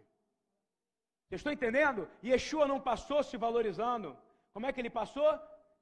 [1.24, 2.08] Vocês estão entendendo?
[2.22, 4.16] Yeshua não passou se valorizando.
[4.54, 5.28] Como é que ele passou?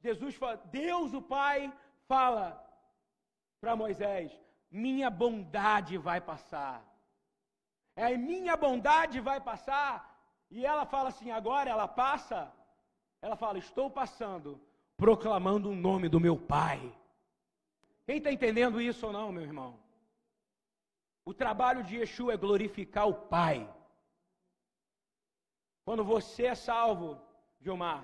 [0.00, 1.70] Jesus fala, Deus o Pai
[2.09, 2.46] fala
[3.61, 4.33] para Moisés:
[4.70, 6.83] minha bondade vai passar.
[7.94, 10.13] É minha bondade vai passar.
[10.56, 12.40] E ela fala assim: agora ela passa.
[13.20, 14.50] Ela fala: estou passando,
[14.96, 16.80] proclamando o nome do meu Pai.
[18.06, 19.72] Quem está entendendo isso ou não, meu irmão?
[21.24, 23.58] O trabalho de Yeshua é glorificar o Pai.
[25.84, 27.20] Quando você é salvo,
[27.60, 28.02] Gilmar,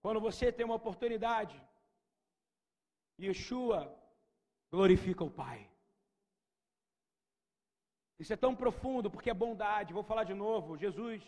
[0.00, 1.60] quando você tem uma oportunidade,
[3.20, 3.80] Yeshua
[4.70, 5.60] glorifica o Pai.
[8.18, 9.92] Isso é tão profundo porque é bondade.
[9.92, 10.78] Vou falar de novo.
[10.78, 11.22] Jesus,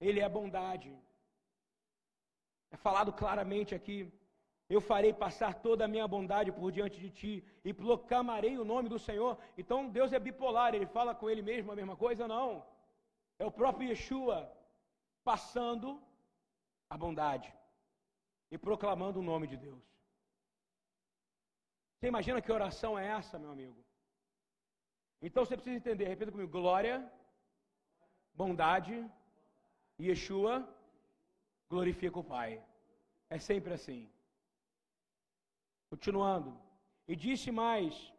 [0.00, 0.90] Ele é bondade.
[2.70, 4.12] É falado claramente aqui.
[4.68, 8.88] Eu farei passar toda a minha bondade por diante de ti e proclamarei o nome
[8.88, 9.38] do Senhor.
[9.56, 12.26] Então Deus é bipolar, ele fala com ele mesmo a mesma coisa?
[12.26, 12.64] Não.
[13.38, 14.50] É o próprio Yeshua
[15.22, 16.02] passando
[16.88, 17.52] a bondade
[18.50, 19.82] e proclamando o nome de Deus.
[21.94, 23.84] Você imagina que oração é essa, meu amigo?
[25.20, 26.96] Então você precisa entender, repita comigo: glória,
[28.34, 28.94] bondade,
[30.00, 30.68] Yeshua
[31.68, 32.62] glorifica o Pai.
[33.30, 34.10] É sempre assim.
[35.90, 36.50] Continuando.
[37.06, 38.12] E disse mais: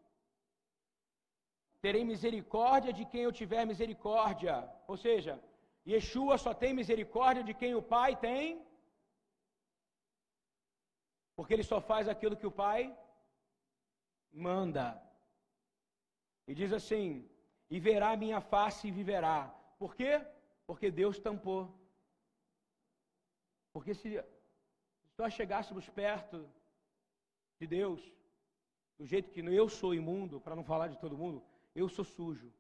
[1.82, 4.56] Terei misericórdia de quem eu tiver misericórdia.
[4.88, 5.40] Ou seja,
[5.88, 8.66] Yeshua só tem misericórdia de quem o Pai tem.
[11.36, 12.96] Porque ele só faz aquilo que o Pai
[14.32, 15.02] manda.
[16.48, 17.30] E diz assim:
[17.70, 19.54] E verá minha face e viverá.
[19.78, 20.22] Por quê?
[20.68, 21.74] Porque Deus tampou.
[23.74, 24.24] Porque se
[25.18, 26.50] nós chegássemos perto
[27.60, 28.02] de Deus,
[28.98, 32.52] do jeito que eu sou imundo, para não falar de todo mundo, eu sou sujo.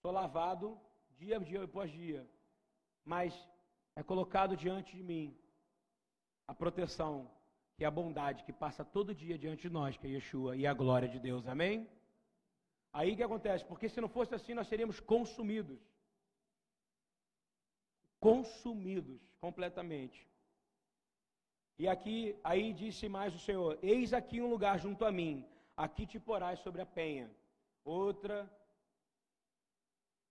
[0.00, 0.78] Sou lavado
[1.18, 2.28] dia dia após dia.
[3.04, 3.32] Mas
[3.96, 5.36] é colocado diante de mim
[6.46, 7.30] a proteção,
[7.74, 10.66] que é a bondade que passa todo dia diante de nós, que é Yeshua, e
[10.66, 11.46] a glória de Deus.
[11.46, 11.88] Amém?
[12.92, 13.64] Aí que acontece?
[13.64, 15.80] Porque se não fosse assim, nós seríamos consumidos.
[18.22, 20.18] Consumidos completamente.
[21.76, 25.44] E aqui, aí disse mais o Senhor: Eis aqui um lugar junto a mim,
[25.76, 27.28] aqui te porás sobre a penha.
[27.84, 28.48] Outra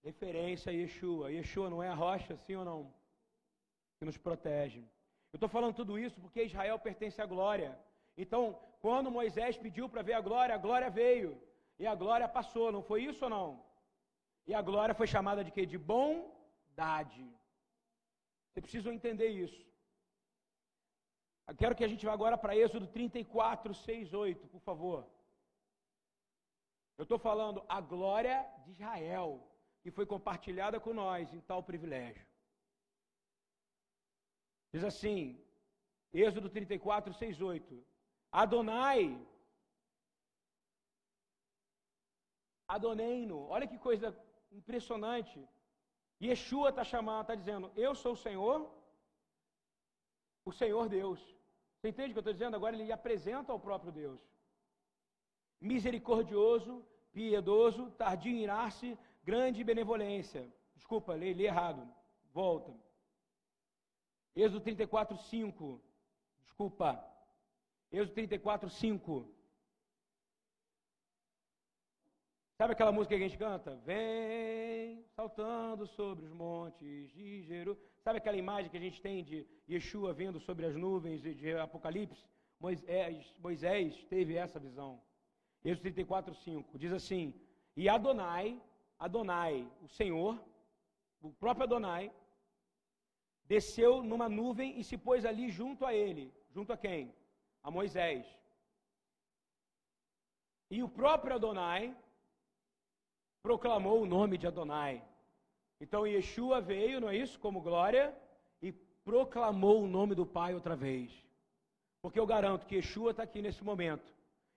[0.01, 1.33] referência a Yeshua.
[1.33, 2.93] Yeshua não é a rocha, sim ou não?
[3.97, 4.79] Que nos protege.
[5.33, 7.77] Eu estou falando tudo isso porque Israel pertence à glória.
[8.17, 11.37] Então, quando Moisés pediu para ver a glória, a glória veio.
[11.77, 13.49] E a glória passou, não foi isso ou não?
[14.47, 15.65] E a glória foi chamada de quê?
[15.65, 17.27] De bondade.
[18.51, 19.65] Vocês precisam entender isso.
[21.47, 25.07] Eu quero que a gente vá agora para Êxodo 34, 6, 8, por favor.
[26.97, 29.29] Eu estou falando a glória de Israel,
[29.81, 32.25] que foi compartilhada com nós em tal privilégio.
[34.73, 35.41] Diz assim,
[36.13, 37.85] Êxodo 34, 6, 8.
[38.31, 39.19] Adonai,
[42.67, 44.17] Adoneino, olha que coisa
[44.51, 45.37] impressionante.
[46.21, 48.69] Yeshua está chamando, está dizendo, eu sou o Senhor,
[50.45, 51.19] o Senhor Deus.
[51.75, 52.55] Você entende o que eu estou dizendo?
[52.55, 54.21] Agora ele apresenta ao próprio Deus.
[55.59, 60.47] Misericordioso, piedoso, tardio em irar-se, grande benevolência.
[60.75, 61.87] Desculpa, li, li errado.
[62.31, 62.71] Volta.
[64.35, 65.81] Êxodo 34, 5.
[66.43, 67.03] Desculpa.
[67.91, 69.27] Êxodo 34, 5.
[72.61, 73.75] Sabe aquela música que a gente canta?
[73.77, 77.89] Vem saltando sobre os montes de Jerusalém.
[78.03, 82.23] Sabe aquela imagem que a gente tem de Yeshua vindo sobre as nuvens de Apocalipse?
[82.59, 85.01] Moisés, Moisés teve essa visão.
[85.65, 86.77] Êxodo 34, 5.
[86.77, 87.33] Diz assim:
[87.75, 88.61] E Adonai,
[88.99, 90.39] Adonai, o Senhor,
[91.19, 92.13] o próprio Adonai,
[93.45, 96.31] desceu numa nuvem e se pôs ali junto a ele.
[96.51, 97.11] Junto a quem?
[97.63, 98.23] A Moisés.
[100.69, 101.97] E o próprio Adonai
[103.41, 105.03] proclamou o nome de Adonai.
[105.79, 108.15] Então Yeshua veio, não é isso, como glória,
[108.61, 108.71] e
[109.03, 111.11] proclamou o nome do Pai outra vez.
[112.01, 114.13] Porque eu garanto que Yeshua está aqui nesse momento.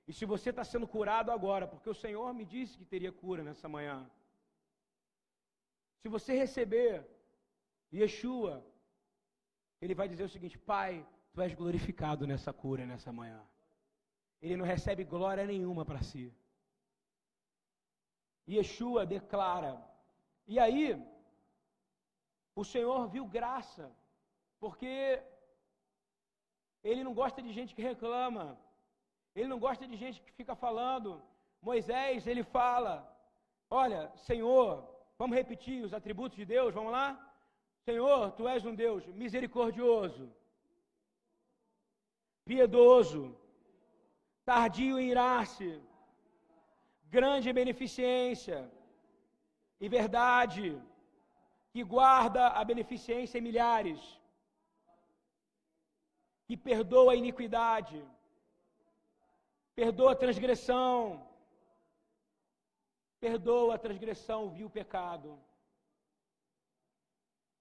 [0.07, 3.43] E se você está sendo curado agora, porque o Senhor me disse que teria cura
[3.43, 4.07] nessa manhã.
[6.03, 7.07] Se você receber
[7.93, 8.63] Yeshua,
[9.81, 13.41] ele vai dizer o seguinte: Pai, tu és glorificado nessa cura, nessa manhã.
[14.43, 16.31] Ele não recebe glória nenhuma para si.
[18.49, 19.75] Yeshua declara.
[20.47, 20.87] E aí,
[22.55, 23.91] o Senhor viu graça,
[24.61, 25.23] porque
[26.83, 28.59] Ele não gosta de gente que reclama,
[29.35, 31.23] Ele não gosta de gente que fica falando.
[31.61, 32.95] Moisés, ele fala:
[33.71, 34.69] Olha, Senhor,
[35.19, 37.09] vamos repetir os atributos de Deus, vamos lá?
[37.89, 40.25] Senhor, tu és um Deus misericordioso,
[42.45, 43.23] piedoso,
[44.45, 45.83] tardio em irar-se,
[47.17, 48.59] grande beneficência
[49.83, 50.67] e verdade,
[51.73, 54.01] que guarda a beneficência em milhares,
[56.47, 57.99] que perdoa a iniquidade,
[59.81, 60.95] perdoa a transgressão,
[63.27, 65.29] perdoa a transgressão, viu o pecado.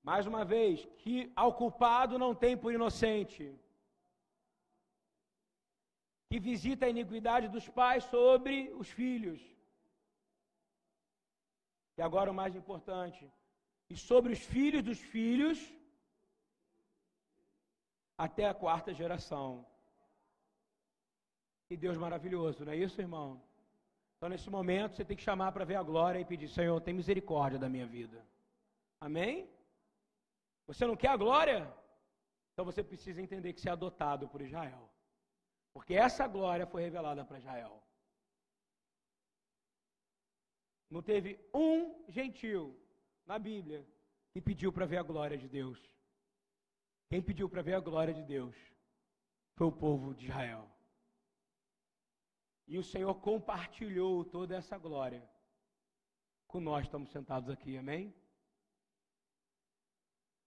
[0.09, 3.43] Mais uma vez, que ao culpado não tem por inocente,
[6.33, 9.39] que visita a iniquidade dos pais sobre os filhos.
[11.95, 13.23] E agora o mais importante,
[13.87, 15.59] e sobre os filhos dos filhos
[18.17, 19.63] até a quarta geração.
[21.67, 23.29] Que Deus maravilhoso, não é isso, irmão?
[24.17, 26.95] Então, nesse momento, você tem que chamar para ver a glória e pedir: Senhor, tem
[26.95, 28.25] misericórdia da minha vida.
[28.99, 29.47] Amém?
[30.65, 31.71] Você não quer a glória?
[32.51, 34.92] Então você precisa entender que você é adotado por Israel.
[35.73, 37.81] Porque essa glória foi revelada para Israel.
[40.89, 42.79] Não teve um gentil
[43.25, 43.85] na Bíblia
[44.31, 45.79] que pediu para ver a glória de Deus.
[47.09, 48.55] Quem pediu para ver a glória de Deus
[49.55, 50.69] foi o povo de Israel.
[52.67, 55.27] E o Senhor compartilhou toda essa glória
[56.47, 58.13] com nós estamos sentados aqui, amém?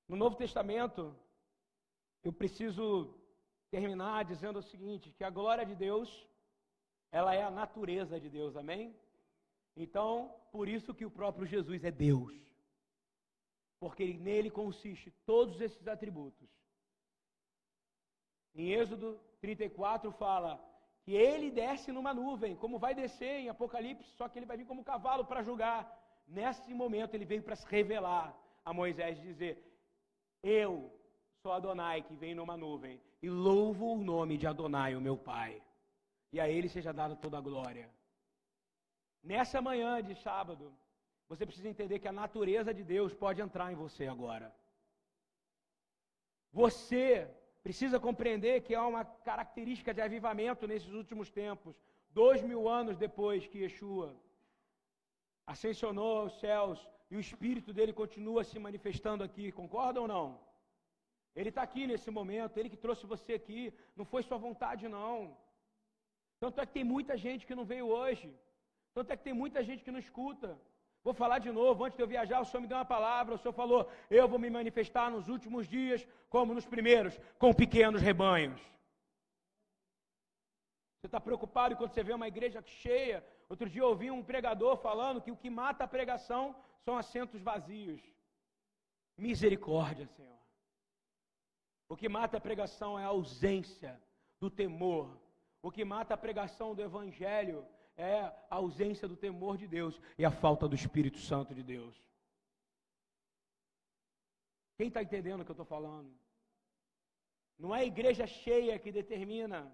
[0.06, 1.18] No Novo Testamento,
[2.22, 3.12] eu preciso
[3.70, 6.08] terminar dizendo o seguinte, que a glória de Deus,
[7.10, 8.94] ela é a natureza de Deus, amém?
[9.76, 12.34] Então, por isso que o próprio Jesus é Deus.
[13.78, 16.48] Porque nele consiste todos esses atributos.
[18.54, 20.58] Em Êxodo 34 fala
[21.02, 24.66] que ele desce numa nuvem, como vai descer em Apocalipse, só que ele vai vir
[24.66, 25.80] como cavalo para julgar.
[26.26, 29.62] Nesse momento ele veio para se revelar a Moisés dizer:
[30.42, 30.90] Eu
[31.42, 35.52] sou Adonai que vem numa nuvem e louvo o nome de Adonai, o meu Pai.
[36.34, 37.86] E a ele seja dada toda a glória.
[39.30, 40.72] Nessa manhã de sábado,
[41.28, 44.48] você precisa entender que a natureza de Deus pode entrar em você agora.
[46.52, 47.28] Você
[47.64, 51.74] precisa compreender que há uma característica de avivamento nesses últimos tempos.
[52.10, 54.08] Dois mil anos depois que Yeshua
[55.44, 56.78] ascensionou aos céus
[57.10, 60.45] e o Espírito dele continua se manifestando aqui, concordam ou não?
[61.38, 63.60] Ele está aqui nesse momento, ele que trouxe você aqui,
[63.94, 65.16] não foi sua vontade, não.
[66.42, 68.28] Tanto é que tem muita gente que não veio hoje.
[68.94, 70.58] Tanto é que tem muita gente que não escuta.
[71.06, 73.38] Vou falar de novo, antes de eu viajar, o Senhor me deu uma palavra, o
[73.38, 73.80] Senhor falou:
[74.10, 78.60] Eu vou me manifestar nos últimos dias, como nos primeiros, com pequenos rebanhos.
[80.96, 83.24] Você está preocupado quando você vê uma igreja cheia?
[83.48, 87.40] Outro dia eu ouvi um pregador falando que o que mata a pregação são assentos
[87.40, 88.00] vazios.
[89.16, 90.45] Misericórdia, Senhor.
[91.88, 94.00] O que mata a pregação é a ausência
[94.40, 95.16] do temor.
[95.62, 97.64] O que mata a pregação do Evangelho
[97.96, 101.94] é a ausência do temor de Deus e a falta do Espírito Santo de Deus.
[104.76, 106.12] Quem está entendendo o que eu estou falando?
[107.58, 109.72] Não é a igreja cheia que determina.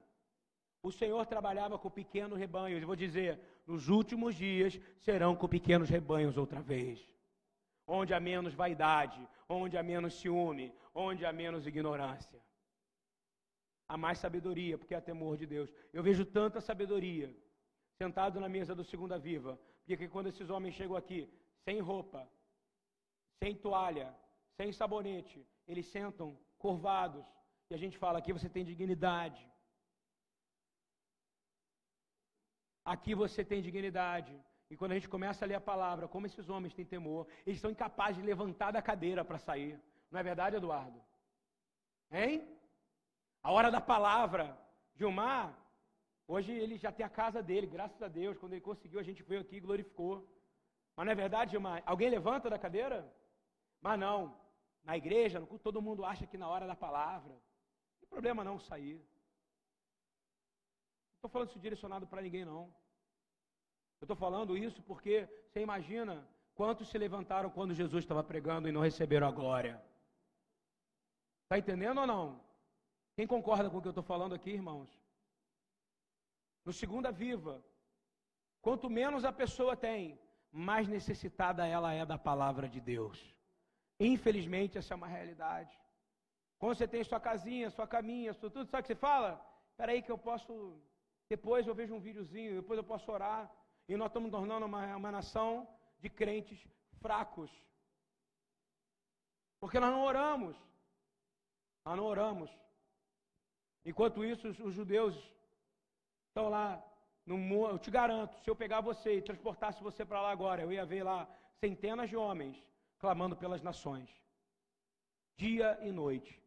[0.82, 2.80] O Senhor trabalhava com pequenos rebanhos.
[2.80, 7.12] Eu vou dizer, nos últimos dias serão com pequenos rebanhos outra vez
[7.86, 12.40] onde há menos vaidade, onde há menos ciúme, onde há menos ignorância.
[13.88, 15.72] Há mais sabedoria, porque há temor de Deus.
[15.92, 17.34] Eu vejo tanta sabedoria
[17.98, 21.28] sentado na mesa do Segunda Viva, porque quando esses homens chegam aqui,
[21.64, 22.28] sem roupa,
[23.42, 24.14] sem toalha,
[24.56, 27.24] sem sabonete, eles sentam curvados,
[27.68, 29.42] e a gente fala: aqui você tem dignidade.
[32.84, 34.34] Aqui você tem dignidade.
[34.72, 37.60] E quando a gente começa a ler a palavra, como esses homens têm temor, eles
[37.60, 39.78] são incapazes de levantar da cadeira para sair.
[40.10, 40.98] Não é verdade, Eduardo?
[42.10, 42.48] Hein?
[43.42, 44.58] A hora da palavra.
[44.94, 45.54] Gilmar,
[46.26, 48.38] hoje ele já tem a casa dele, graças a Deus.
[48.38, 50.26] Quando ele conseguiu, a gente veio aqui e glorificou.
[50.96, 51.82] Mas não é verdade, Gilmar?
[51.84, 53.14] Alguém levanta da cadeira?
[53.78, 54.34] Mas não.
[54.82, 57.34] Na igreja, no culto, todo mundo acha que na hora da palavra.
[57.34, 58.96] Não tem problema não sair.
[61.10, 62.74] Não estou falando isso direcionado para ninguém, não.
[64.02, 68.72] Eu estou falando isso porque você imagina quantos se levantaram quando Jesus estava pregando e
[68.72, 69.80] não receberam a glória.
[71.44, 72.40] Está entendendo ou não?
[73.14, 74.90] Quem concorda com o que eu estou falando aqui, irmãos?
[76.64, 77.64] No Segunda Viva,
[78.60, 80.18] quanto menos a pessoa tem,
[80.50, 83.32] mais necessitada ela é da palavra de Deus.
[84.00, 85.72] Infelizmente, essa é uma realidade.
[86.58, 89.40] Quando você tem sua casinha, sua caminha, tudo, sabe o que você fala?
[89.70, 90.76] Espera aí que eu posso,
[91.28, 93.48] depois eu vejo um videozinho, depois eu posso orar.
[93.92, 95.68] E nós estamos tornando uma, uma nação
[96.00, 96.58] de crentes
[96.98, 97.50] fracos.
[99.60, 100.56] Porque nós não oramos.
[101.84, 102.50] Nós não oramos.
[103.84, 105.14] Enquanto isso, os, os judeus
[106.28, 106.82] estão lá
[107.26, 107.36] no
[107.68, 110.86] eu te garanto, se eu pegar você e transportasse você para lá agora, eu ia
[110.86, 111.28] ver lá
[111.60, 112.56] centenas de homens
[112.98, 114.08] clamando pelas nações.
[115.36, 116.42] Dia e noite.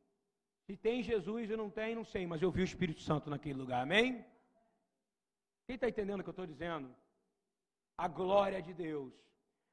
[0.66, 3.60] Se tem Jesus e não tem, não sei, mas eu vi o Espírito Santo naquele
[3.60, 4.26] lugar, amém?
[5.68, 7.05] Quem está entendendo o que eu estou dizendo?
[7.98, 9.14] A glória de Deus.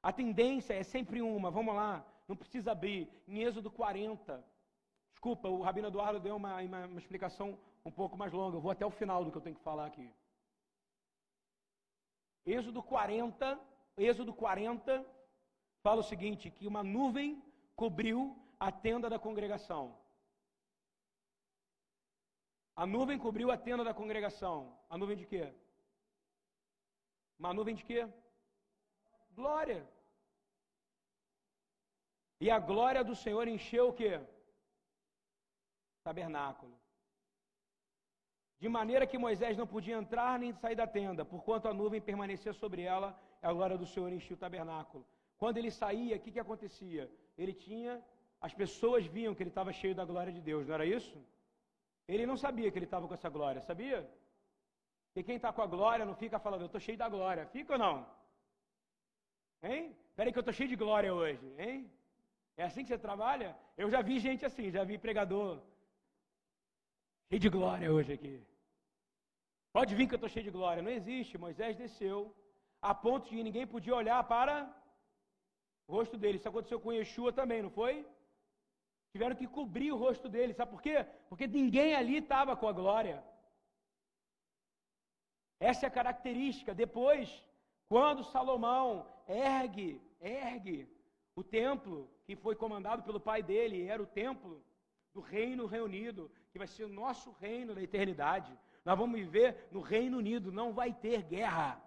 [0.02, 3.08] A tendência é sempre uma, vamos lá, não precisa abrir.
[3.26, 4.44] Em Êxodo 40,
[5.10, 8.70] desculpa, o Rabino Eduardo deu uma, uma, uma explicação um pouco mais longa, eu vou
[8.70, 10.08] até o final do que eu tenho que falar aqui.
[12.44, 13.60] Êxodo 40,
[13.96, 15.04] Êxodo 40
[15.82, 17.42] fala o seguinte: que uma nuvem
[17.76, 19.96] cobriu a tenda da congregação.
[22.74, 24.76] A nuvem cobriu a tenda da congregação.
[24.88, 25.52] A nuvem de quê?
[27.42, 28.00] Uma nuvem de quê?
[29.38, 29.80] Glória.
[32.44, 34.12] E a glória do Senhor encheu o quê?
[36.08, 36.74] Tabernáculo.
[38.62, 42.52] De maneira que Moisés não podia entrar nem sair da tenda, porquanto a nuvem permanecia
[42.62, 43.08] sobre ela,
[43.50, 45.04] a glória do Senhor enchia o tabernáculo.
[45.36, 47.10] Quando ele saía, o que, que acontecia?
[47.36, 48.00] Ele tinha,
[48.40, 51.18] as pessoas viam que ele estava cheio da glória de Deus, não era isso?
[52.06, 54.00] Ele não sabia que ele estava com essa glória, sabia?
[55.14, 57.46] E quem está com a glória não fica falando, eu estou cheio da glória.
[57.46, 58.06] Fica ou não?
[59.62, 59.96] Hein?
[60.16, 61.90] Peraí que eu estou cheio de glória hoje, hein?
[62.56, 63.56] É assim que você trabalha?
[63.76, 65.60] Eu já vi gente assim, já vi pregador
[67.32, 68.34] cheio de glória hoje aqui.
[69.72, 70.82] Pode vir que eu estou cheio de glória.
[70.82, 71.38] Não existe.
[71.38, 72.18] Moisés desceu
[72.90, 74.54] a ponto de ninguém podia olhar para
[75.86, 76.36] o rosto dele.
[76.36, 77.94] Isso aconteceu com Yeshua também, não foi?
[79.12, 80.52] Tiveram que cobrir o rosto dele.
[80.52, 81.06] Sabe por quê?
[81.30, 83.24] Porque ninguém ali estava com a glória.
[85.70, 86.74] Essa é a característica.
[86.74, 87.26] Depois,
[87.88, 89.90] quando Salomão ergue,
[90.20, 90.88] ergue
[91.36, 94.60] o templo que foi comandado pelo pai dele, era o templo
[95.14, 98.50] do reino reunido, que vai ser o nosso reino da eternidade.
[98.84, 101.80] Nós vamos viver no Reino Unido, não vai ter guerra.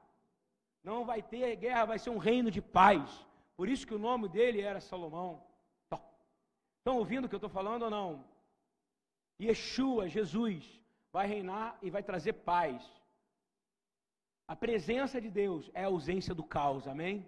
[0.82, 3.28] Não vai ter guerra, vai ser um reino de paz.
[3.58, 5.44] Por isso que o nome dele era Salomão.
[6.78, 8.24] Estão ouvindo o que eu estou falando ou não?
[9.42, 10.64] Yeshua, Jesus,
[11.12, 12.82] vai reinar e vai trazer paz.
[14.48, 17.26] A presença de Deus é a ausência do caos, amém?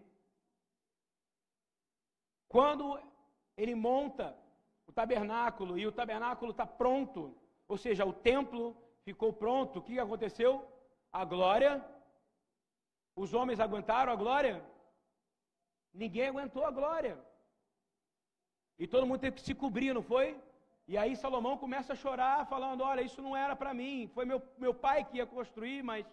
[2.47, 2.99] Quando
[3.55, 4.37] ele monta
[4.85, 7.35] o tabernáculo e o tabernáculo está pronto,
[7.67, 10.51] ou seja, o templo ficou pronto, o que aconteceu?
[11.11, 11.83] A glória.
[13.15, 14.63] Os homens aguentaram a glória?
[15.91, 17.17] Ninguém aguentou a glória.
[18.77, 20.39] E todo mundo teve que se cobrir, não foi?
[20.87, 24.41] E aí Salomão começa a chorar, falando: Olha, isso não era para mim, foi meu,
[24.57, 26.05] meu pai que ia construir, mas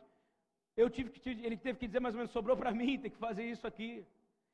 [0.77, 3.17] eu tive que, ele teve que dizer mais ou menos: sobrou para mim, tem que
[3.29, 4.05] fazer isso aqui.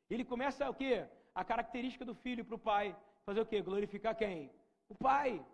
[0.08, 1.06] Ele começa o quê?
[1.34, 3.60] A característica do filho para o pai: fazer o quê?
[3.62, 4.50] Glorificar quem?
[4.88, 5.44] O pai.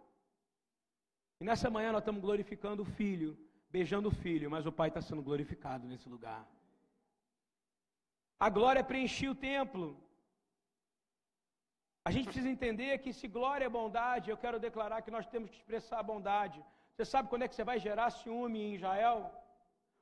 [1.40, 3.30] E nessa manhã nós estamos glorificando o filho,
[3.70, 6.42] beijando o filho, mas o pai está sendo glorificado nesse lugar.
[8.38, 9.86] A glória preencheu o templo.
[12.04, 15.50] A gente precisa entender que se glória é bondade, eu quero declarar que nós temos
[15.50, 16.58] que expressar a bondade.
[16.92, 19.18] Você sabe quando é que você vai gerar ciúme em Israel?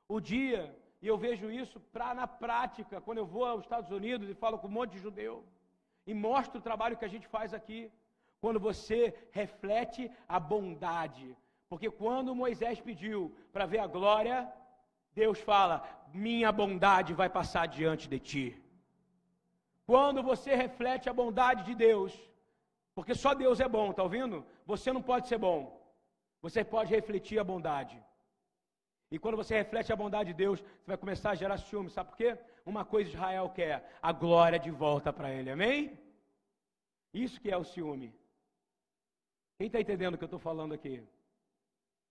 [0.08, 4.28] O dia, e eu vejo isso pra, na prática, quando eu vou aos Estados Unidos
[4.28, 5.44] e falo com um monte de judeu,
[6.06, 7.90] e mostro o trabalho que a gente faz aqui
[8.40, 11.36] quando você reflete a bondade.
[11.68, 14.52] Porque quando Moisés pediu para ver a glória,
[15.14, 15.76] Deus fala:
[16.12, 18.62] Minha bondade vai passar diante de ti.
[19.86, 22.12] Quando você reflete a bondade de Deus,
[22.94, 24.44] porque só Deus é bom, está ouvindo?
[24.66, 25.58] Você não pode ser bom.
[26.42, 27.96] Você pode refletir a bondade.
[29.14, 31.88] E quando você reflete a bondade de Deus, você vai começar a gerar ciúme.
[31.88, 32.36] Sabe por quê?
[32.66, 35.50] Uma coisa Israel quer: a glória de volta para ele.
[35.52, 35.96] Amém?
[37.24, 38.12] Isso que é o ciúme.
[39.56, 40.96] Quem está entendendo o que eu estou falando aqui?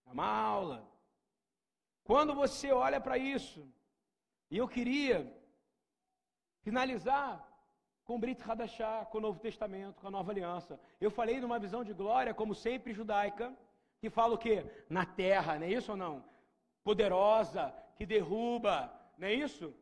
[0.07, 0.89] É uma aula.
[2.05, 3.61] Quando você olha para isso,
[4.49, 5.17] e eu queria
[6.61, 7.45] finalizar
[8.05, 10.79] com Brit Hadashah, com o Novo Testamento, com a Nova Aliança.
[11.01, 13.53] Eu falei numa visão de glória, como sempre judaica,
[13.99, 14.65] que fala o quê?
[14.89, 16.32] Na terra, não é isso ou não?
[16.83, 19.73] Poderosa, que derruba, não é isso?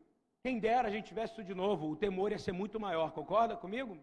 [0.43, 3.55] Quem dera a gente tivesse isso de novo, o temor ia ser muito maior, concorda
[3.55, 3.97] comigo?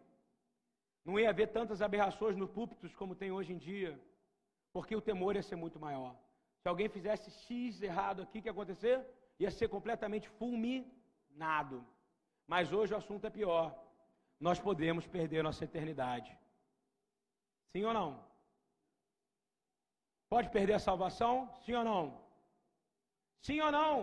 [1.05, 4.01] Não ia haver tantas aberrações no púlpitos como tem hoje em dia,
[4.73, 6.15] porque o temor ia ser muito maior.
[6.61, 9.07] Se alguém fizesse X errado aqui, o que ia acontecer?
[9.39, 11.85] Ia ser completamente fulminado.
[12.47, 13.77] Mas hoje o assunto é pior.
[14.41, 16.37] Nós podemos perder nossa eternidade.
[17.73, 18.25] Sim ou não?
[20.29, 21.51] Pode perder a salvação?
[21.65, 22.28] Sim ou não?
[23.47, 23.97] Sim ou não?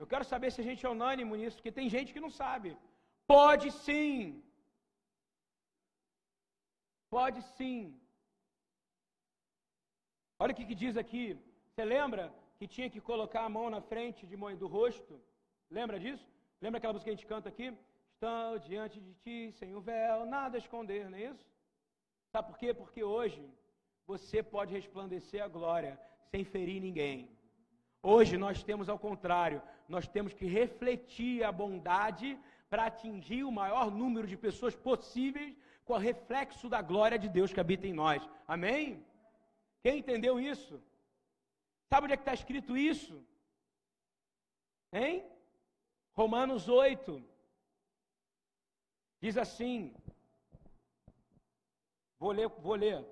[0.00, 2.76] Eu quero saber se a gente é unânime nisso, porque tem gente que não sabe.
[3.26, 4.42] Pode sim.
[7.16, 7.78] Pode sim.
[10.38, 11.24] Olha o que, que diz aqui.
[11.68, 15.20] Você lembra que tinha que colocar a mão na frente de, do rosto?
[15.70, 16.26] Lembra disso?
[16.60, 17.66] Lembra aquela música que a gente canta aqui?
[18.14, 21.46] Estou diante de ti, sem o véu, nada a esconder, não é isso?
[22.32, 22.72] Sabe por quê?
[22.72, 23.42] Porque hoje
[24.06, 25.98] você pode resplandecer a glória
[26.30, 27.35] sem ferir ninguém.
[28.02, 32.38] Hoje nós temos ao contrário, nós temos que refletir a bondade
[32.68, 37.52] para atingir o maior número de pessoas possíveis com o reflexo da glória de Deus
[37.52, 38.28] que habita em nós.
[38.46, 39.04] Amém?
[39.82, 40.82] Quem entendeu isso?
[41.88, 43.24] Sabe onde é que está escrito isso?
[44.92, 45.24] Hein?
[46.12, 47.22] Romanos 8.
[49.20, 49.94] Diz assim.
[52.18, 53.06] Vou ler, vou ler.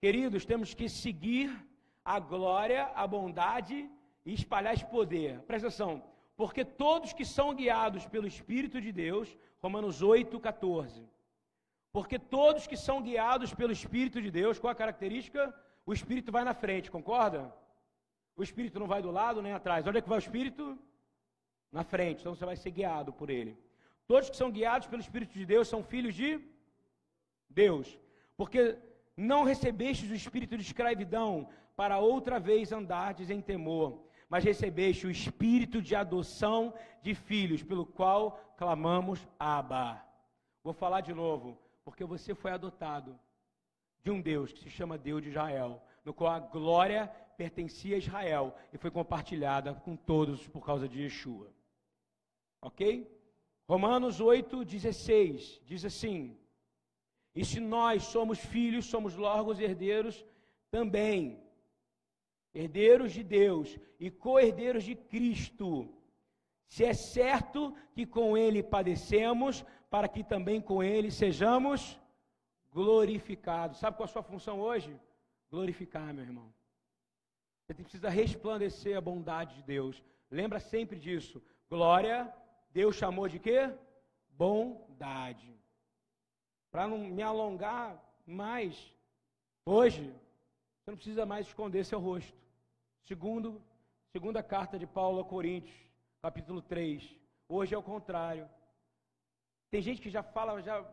[0.00, 1.48] Queridos, temos que seguir
[2.04, 3.88] a glória, a bondade
[4.30, 5.40] e espalhar esse poder.
[5.48, 5.92] Presta atenção.
[6.40, 9.26] Porque todos que são guiados pelo Espírito de Deus,
[9.64, 11.04] Romanos 8, 14.
[11.92, 15.42] Porque todos que são guiados pelo Espírito de Deus, qual a característica?
[15.84, 17.52] O Espírito vai na frente, concorda?
[18.36, 19.84] O Espírito não vai do lado nem atrás.
[19.84, 20.78] Onde é que vai o Espírito?
[21.72, 22.20] Na frente.
[22.20, 23.58] Então você vai ser guiado por ele.
[24.06, 26.40] Todos que são guiados pelo Espírito de Deus são filhos de
[27.48, 27.98] Deus.
[28.36, 28.78] Porque
[29.16, 35.10] não recebestes o espírito de escravidão para outra vez andardes em temor mas recebeste o
[35.10, 36.72] espírito de adoção
[37.02, 40.00] de filhos, pelo qual clamamos Abba.
[40.62, 43.18] Vou falar de novo, porque você foi adotado
[44.04, 47.98] de um Deus que se chama Deus de Israel, no qual a glória pertencia a
[47.98, 51.52] Israel e foi compartilhada com todos por causa de Yeshua.
[52.62, 53.10] Ok?
[53.68, 56.38] Romanos 8,16 diz assim:
[57.34, 60.24] E se nós somos filhos, somos logo herdeiros
[60.70, 61.42] também
[62.54, 65.88] herdeiros de Deus e co-herdeiros de Cristo,
[66.66, 71.98] se é certo que com Ele padecemos, para que também com Ele sejamos
[72.72, 73.78] glorificados.
[73.78, 74.96] Sabe qual é a sua função hoje?
[75.50, 76.52] Glorificar, meu irmão.
[77.70, 80.02] Você precisa resplandecer a bondade de Deus.
[80.30, 81.42] Lembra sempre disso.
[81.68, 82.32] Glória,
[82.72, 83.72] Deus chamou de quê?
[84.30, 85.52] Bondade.
[86.70, 88.94] Para não me alongar mais,
[89.64, 90.12] hoje,
[90.78, 92.39] você não precisa mais esconder seu rosto.
[93.04, 93.60] Segundo,
[94.12, 95.76] segunda carta de Paulo a Coríntios,
[96.22, 97.16] capítulo 3.
[97.48, 98.48] Hoje é o contrário.
[99.70, 100.84] Tem gente que já fala, já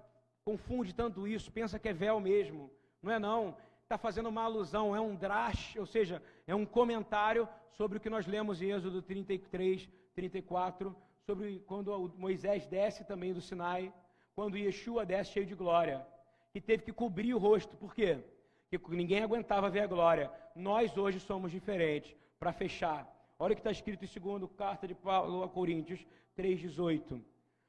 [0.44, 2.72] confunde tanto isso, pensa que é véu mesmo.
[3.02, 3.56] Não é não.
[3.84, 8.10] Está fazendo uma alusão, é um drash, ou seja, é um comentário sobre o que
[8.10, 10.96] nós lemos em Êxodo 33, 34,
[11.26, 13.94] sobre quando Moisés desce também do Sinai,
[14.36, 16.06] quando Yeshua desce cheio de glória,
[16.52, 17.78] que teve que cobrir o rosto.
[17.78, 18.24] Por quê?
[18.70, 20.32] Que ninguém aguentava ver a glória.
[20.56, 22.16] Nós hoje somos diferentes.
[22.40, 23.08] Para fechar,
[23.40, 26.06] olha o que está escrito em segundo carta de Paulo a Coríntios
[26.38, 27.22] 3,18.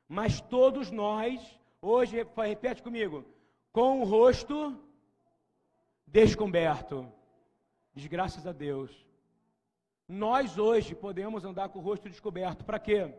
[0.09, 1.41] Mas todos nós,
[1.81, 3.25] hoje, repete comigo,
[3.73, 4.77] com o rosto
[6.07, 7.11] descoberto.
[7.95, 9.07] Diz graças a Deus.
[10.09, 12.65] Nós hoje podemos andar com o rosto descoberto.
[12.65, 13.15] Para quê?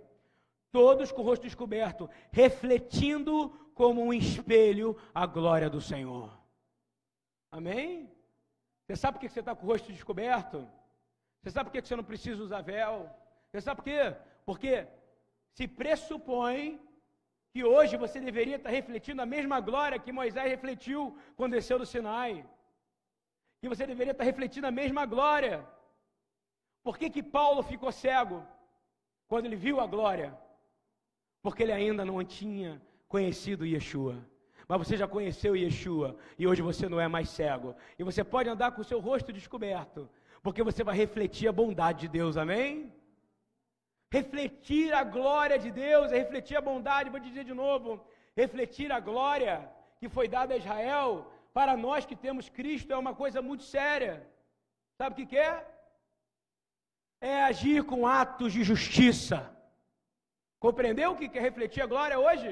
[0.71, 6.32] Todos com o rosto descoberto, refletindo como um espelho a glória do Senhor.
[7.52, 8.10] Amém?
[8.84, 10.68] Você sabe por que você está com o rosto descoberto?
[11.41, 13.10] Você sabe por que você não precisa usar véu?
[13.50, 14.16] Você sabe por quê?
[14.45, 14.88] Porque
[15.54, 16.80] se pressupõe
[17.52, 21.86] que hoje você deveria estar refletindo a mesma glória que Moisés refletiu quando desceu do
[21.86, 22.47] Sinai.
[23.60, 25.68] Que você deveria estar refletindo a mesma glória.
[26.84, 28.45] Por que, que Paulo ficou cego
[29.28, 30.38] quando ele viu a glória?
[31.41, 34.18] Porque ele ainda não tinha conhecido Yeshua
[34.70, 37.76] mas você já conheceu Yeshua e hoje você não é mais cego.
[37.97, 40.07] E você pode andar com o seu rosto descoberto,
[40.43, 42.93] porque você vai refletir a bondade de Deus, amém?
[44.11, 47.99] Refletir a glória de Deus é refletir a bondade, vou dizer de novo,
[48.36, 49.55] refletir a glória
[49.99, 51.09] que foi dada a Israel,
[51.51, 54.15] para nós que temos Cristo, é uma coisa muito séria.
[54.99, 55.65] Sabe o que, que é?
[57.20, 59.39] É agir com atos de justiça.
[60.59, 62.51] Compreendeu o que é refletir a glória hoje?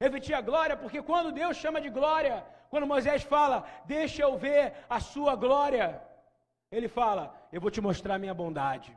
[0.00, 4.74] Refletir a glória, porque quando Deus chama de glória, quando Moisés fala, deixa eu ver
[4.88, 6.00] a sua glória,
[6.70, 8.96] ele fala, eu vou te mostrar a minha bondade.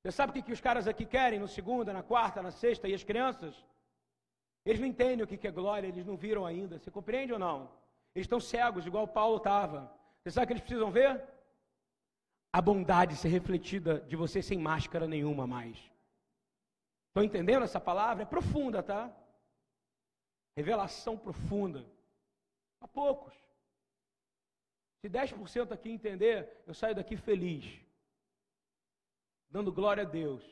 [0.00, 2.88] Você sabe o que, que os caras aqui querem no segunda, na quarta, na sexta
[2.88, 3.54] e as crianças?
[4.64, 6.78] Eles não entendem o que é glória, eles não viram ainda.
[6.78, 7.70] Você compreende ou não?
[8.14, 9.92] Eles estão cegos, igual Paulo estava.
[10.22, 11.22] Você sabe o que eles precisam ver?
[12.52, 15.76] A bondade ser refletida de você sem máscara nenhuma mais.
[17.08, 18.22] Estão entendendo essa palavra?
[18.22, 19.10] É profunda, tá?
[20.56, 21.86] Revelação profunda.
[22.80, 23.34] Há poucos.
[25.00, 27.80] Se 10% aqui entender, eu saio daqui feliz.
[29.50, 30.42] Dando glória a Deus.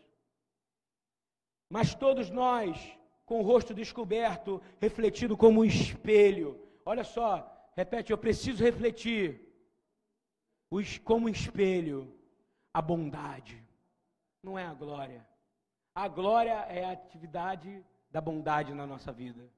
[1.68, 6.60] Mas todos nós, com o rosto descoberto, refletido como um espelho.
[6.84, 9.40] Olha só, repete, eu preciso refletir
[11.04, 12.12] como um espelho
[12.72, 13.62] a bondade,
[14.42, 15.26] não é a glória.
[15.94, 19.48] A glória é a atividade da bondade na nossa vida.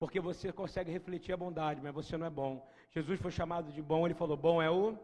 [0.00, 2.66] Porque você consegue refletir a bondade, mas você não é bom.
[2.90, 4.98] Jesus foi chamado de bom, ele falou: bom é o.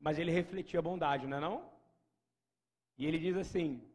[0.00, 1.70] Mas ele refletia a bondade, não é não?
[2.96, 3.86] E ele diz assim,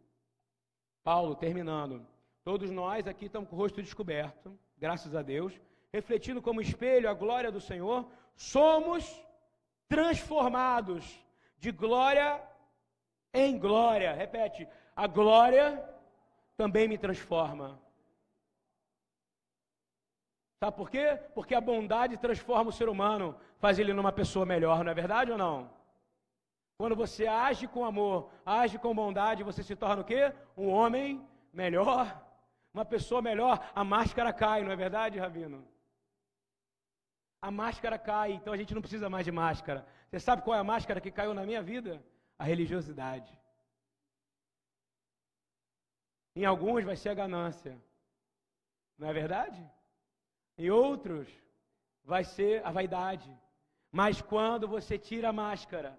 [1.03, 2.05] Paulo, terminando:
[2.43, 5.59] Todos nós aqui estamos com o rosto descoberto, graças a Deus,
[5.91, 9.03] refletindo como espelho a glória do Senhor, somos
[9.89, 11.19] transformados
[11.57, 12.41] de glória
[13.33, 14.13] em glória.
[14.13, 15.83] Repete, a glória
[16.55, 17.81] também me transforma.
[20.59, 21.19] Sabe por quê?
[21.35, 25.31] Porque a bondade transforma o ser humano, faz ele numa pessoa melhor, não é verdade
[25.31, 25.69] ou não?
[26.77, 30.33] Quando você age com amor, age com bondade, você se torna o quê?
[30.55, 32.23] Um homem melhor,
[32.73, 33.71] uma pessoa melhor.
[33.73, 35.67] A máscara cai, não é verdade, Rabino?
[37.41, 39.87] A máscara cai, então a gente não precisa mais de máscara.
[40.09, 42.03] Você sabe qual é a máscara que caiu na minha vida?
[42.37, 43.31] A religiosidade.
[46.35, 47.79] Em alguns vai ser a ganância.
[48.97, 49.76] Não é verdade?
[50.57, 51.27] Em outros
[52.03, 53.29] vai ser a vaidade.
[53.91, 55.97] Mas quando você tira a máscara,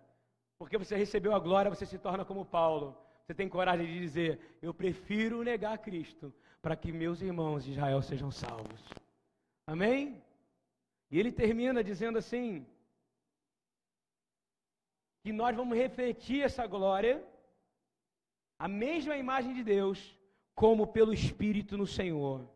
[0.58, 2.96] porque você recebeu a glória, você se torna como Paulo.
[3.22, 8.02] Você tem coragem de dizer: Eu prefiro negar Cristo para que meus irmãos de Israel
[8.02, 8.82] sejam salvos.
[9.66, 10.22] Amém?
[11.10, 12.66] E ele termina dizendo assim:
[15.22, 17.22] que nós vamos refletir essa glória,
[18.58, 20.18] a mesma imagem de Deus,
[20.54, 22.48] como pelo Espírito no Senhor.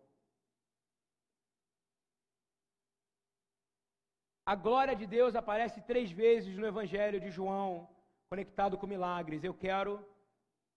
[4.45, 7.89] A glória de Deus aparece três vezes no Evangelho de João,
[8.29, 9.45] conectado com milagres.
[9.45, 10.05] Eu quero,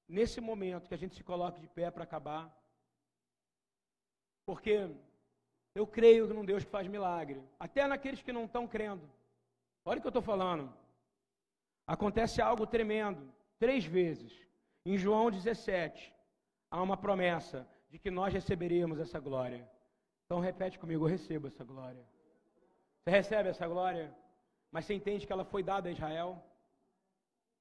[0.08, 2.54] nesse momento, que a gente se coloque de pé para acabar,
[4.46, 4.92] porque
[5.74, 9.10] eu creio num Deus que faz milagre, até naqueles que não estão crendo.
[9.84, 10.72] Olha o que eu estou falando.
[11.88, 14.32] Acontece algo tremendo, três vezes.
[14.86, 16.14] Em João 17,
[16.70, 19.68] há uma promessa de que nós receberíamos essa glória.
[20.26, 22.06] Então repete comigo, eu recebo essa glória.
[23.06, 24.06] Você recebe essa glória,
[24.72, 26.44] mas você entende que ela foi dada a Israel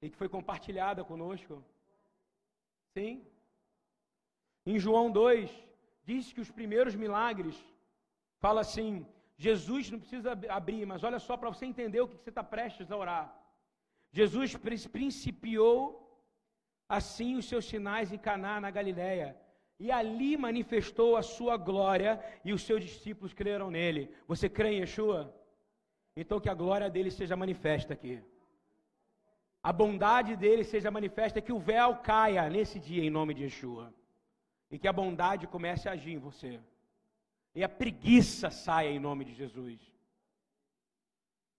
[0.00, 1.62] e que foi compartilhada conosco?
[2.94, 3.22] Sim.
[4.64, 5.50] Em João 2,
[6.02, 7.56] diz que os primeiros milagres,
[8.44, 12.30] fala assim: Jesus não precisa abrir, mas olha só para você entender o que você
[12.30, 13.26] está prestes a orar.
[14.10, 14.56] Jesus
[14.96, 15.78] principiou
[16.88, 19.36] assim os seus sinais em Caná, na Galiléia,
[19.78, 24.10] e ali manifestou a sua glória e os seus discípulos creram nele.
[24.26, 25.34] Você crê em Yeshua?
[26.16, 28.22] Então que a glória dele seja manifesta aqui.
[29.62, 33.92] A bondade dele seja manifesta, que o véu caia nesse dia em nome de Yeshua.
[34.70, 36.60] E que a bondade comece a agir em você.
[37.54, 39.80] E a preguiça saia em nome de Jesus.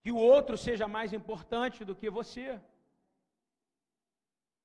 [0.02, 2.62] Que o outro seja mais importante do que você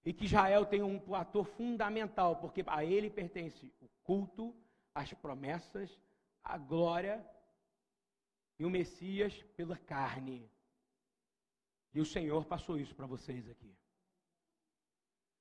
[0.05, 4.55] e que Israel tem um ator fundamental, porque a ele pertence o culto,
[4.94, 6.01] as promessas,
[6.42, 7.24] a glória
[8.59, 10.51] e o Messias pela carne.
[11.92, 13.76] E o Senhor passou isso para vocês aqui.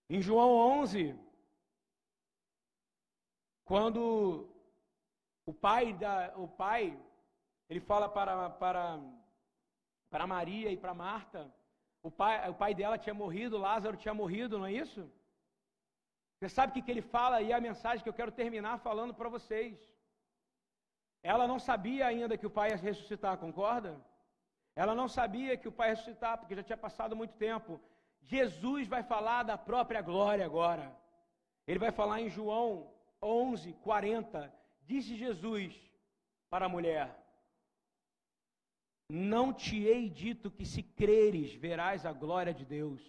[0.09, 0.51] Em João
[0.81, 1.15] 11,
[3.63, 4.49] quando
[5.45, 6.99] o pai da o pai
[7.69, 8.99] ele fala para para
[10.09, 11.53] para Maria e para Marta
[12.01, 15.01] o pai, o pai dela tinha morrido, Lázaro tinha morrido, não é isso?
[16.35, 19.13] Você sabe o que, que ele fala e a mensagem que eu quero terminar falando
[19.13, 19.77] para vocês.
[21.21, 23.99] Ela não sabia ainda que o pai ia ressuscitar, concorda?
[24.73, 27.81] Ela não sabia que o pai ia ressuscitar, porque já tinha passado muito tempo.
[28.21, 30.95] Jesus vai falar da própria glória agora.
[31.67, 32.89] Ele vai falar em João
[33.21, 34.53] 11, 40.
[34.83, 35.75] Disse Jesus
[36.49, 37.05] para a mulher:
[39.09, 43.01] não te hei dito que se creres, verás a glória de Deus.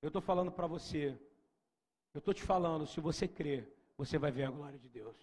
[0.00, 1.18] Eu estou falando para você.
[2.14, 5.16] Eu estou te falando, se você crer, você vai ver a glória de Deus.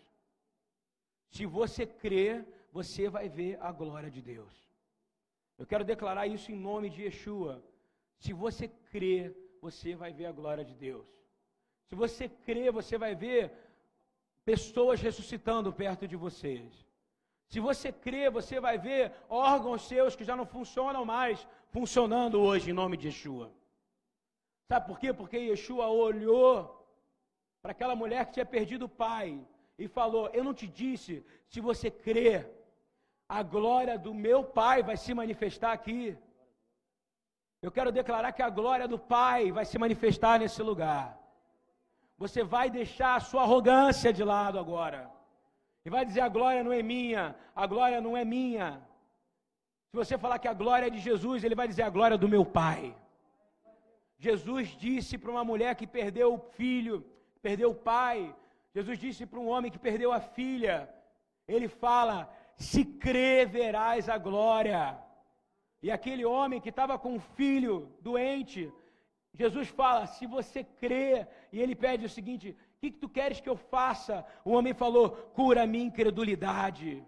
[1.31, 4.53] Se você crer, você vai ver a glória de Deus.
[5.57, 7.63] Eu quero declarar isso em nome de Yeshua.
[8.19, 11.07] Se você crer, você vai ver a glória de Deus.
[11.87, 13.51] Se você crer, você vai ver
[14.43, 16.85] pessoas ressuscitando perto de vocês.
[17.47, 22.71] Se você crê, você vai ver órgãos seus que já não funcionam mais funcionando hoje
[22.71, 23.51] em nome de Yeshua.
[24.67, 25.13] Sabe por quê?
[25.13, 26.51] Porque Yeshua olhou
[27.61, 29.39] para aquela mulher que tinha perdido o pai
[29.77, 32.49] e falou: Eu não te disse, se você crer,
[33.27, 36.17] a glória do meu pai vai se manifestar aqui.
[37.61, 41.17] Eu quero declarar que a glória do pai vai se manifestar nesse lugar.
[42.17, 45.11] Você vai deixar a sua arrogância de lado agora.
[45.85, 48.81] E vai dizer: a glória não é minha, a glória não é minha.
[49.89, 52.17] Se você falar que a glória é de Jesus, ele vai dizer: a glória é
[52.17, 52.95] do meu pai.
[54.17, 57.05] Jesus disse para uma mulher que perdeu o filho,
[57.41, 58.35] perdeu o pai.
[58.73, 60.89] Jesus disse para um homem que perdeu a filha.
[61.47, 62.17] Ele fala:
[62.57, 64.97] se crê, verás a glória.
[65.83, 68.73] E aquele homem que estava com um filho doente,
[69.33, 73.39] Jesus fala: se você crê, e ele pede o seguinte: o que, que tu queres
[73.39, 74.25] que eu faça?
[74.43, 77.03] O homem falou: cura a minha incredulidade.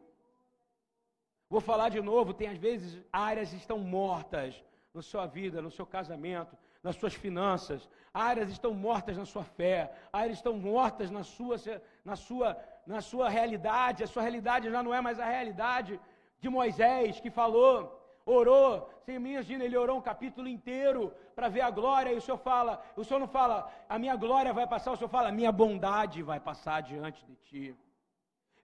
[1.49, 4.63] Vou falar de novo: tem às vezes áreas estão mortas
[4.93, 9.91] na sua vida, no seu casamento, nas suas finanças, áreas estão mortas na sua fé,
[10.11, 11.57] áreas estão mortas na sua,
[12.03, 15.99] na sua, na sua realidade, a sua realidade já não é mais a realidade
[16.39, 17.96] de Moisés que falou
[18.27, 22.37] orou, você imagina, ele orou um capítulo inteiro para ver a glória, e o Senhor
[22.37, 25.51] fala, o Senhor não fala, a minha glória vai passar, o Senhor fala, a minha
[25.51, 27.75] bondade vai passar diante de ti.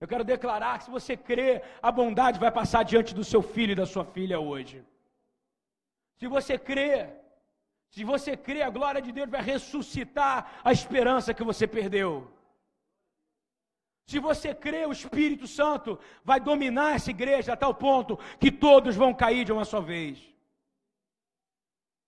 [0.02, 3.72] Eu quero declarar que se você crê, a bondade vai passar diante do seu filho
[3.72, 4.84] e da sua filha hoje.
[6.18, 7.10] Se você crê,
[7.90, 12.33] se você crê, a glória de Deus vai ressuscitar a esperança que você perdeu.
[14.06, 18.96] Se você crê, o Espírito Santo vai dominar essa igreja a tal ponto que todos
[18.96, 20.20] vão cair de uma só vez.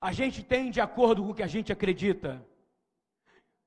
[0.02, 2.46] A gente tem de acordo com o que a gente acredita.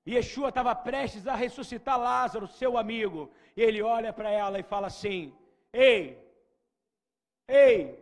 [0.07, 3.31] Yeshua estava prestes a ressuscitar Lázaro, seu amigo.
[3.57, 5.35] Ele olha para ela e fala assim:
[5.72, 6.18] Ei,
[7.49, 7.99] ei,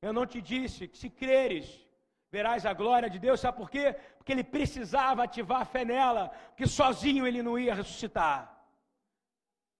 [0.00, 1.84] eu não te disse que se creres,
[2.30, 3.40] verás a glória de Deus.
[3.40, 3.94] Sabe por quê?
[4.16, 8.55] Porque ele precisava ativar a fé nela, porque sozinho ele não ia ressuscitar.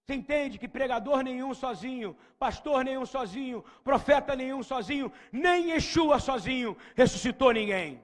[0.06, 6.76] Você entende que pregador nenhum sozinho, pastor nenhum sozinho, profeta nenhum sozinho, nem Yeshua sozinho
[6.94, 8.00] ressuscitou ninguém.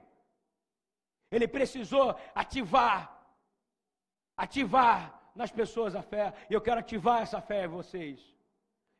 [1.31, 3.25] Ele precisou ativar,
[4.35, 6.33] ativar nas pessoas a fé.
[6.49, 8.19] E eu quero ativar essa fé em vocês.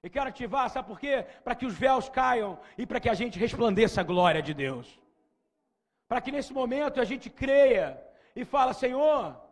[0.02, 1.26] Eu quero ativar, sabe por quê?
[1.44, 4.98] Para que os véus caiam e para que a gente resplandeça a glória de Deus.
[6.08, 8.02] Para que nesse momento a gente creia
[8.34, 9.43] e fala, Senhor,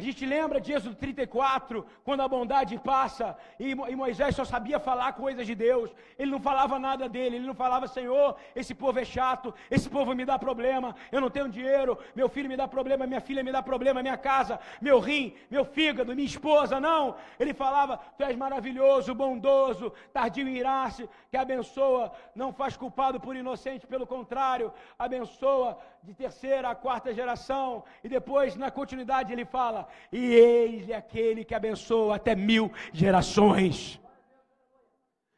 [0.00, 5.12] a gente lembra de Êxodo 34, quando a bondade passa e Moisés só sabia falar
[5.12, 9.04] coisas de Deus, ele não falava nada dele, ele não falava, Senhor, esse povo é
[9.04, 13.06] chato, esse povo me dá problema, eu não tenho dinheiro, meu filho me dá problema,
[13.06, 17.16] minha filha me dá problema, minha casa, meu rim, meu fígado, minha esposa, não.
[17.38, 23.36] Ele falava, Tu és maravilhoso, bondoso, tardio em irar-se, que abençoa, não faz culpado por
[23.36, 29.86] inocente, pelo contrário, abençoa de terceira a quarta geração, e depois na continuidade ele fala,
[30.10, 34.00] e eis aquele que abençoa até mil gerações.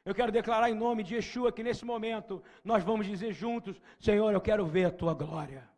[0.05, 4.33] Eu quero declarar em nome de Yeshua que nesse momento nós vamos dizer juntos: Senhor,
[4.33, 5.69] eu quero ver a tua glória.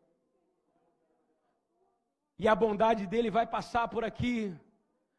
[2.39, 4.55] E a bondade dele vai passar por aqui.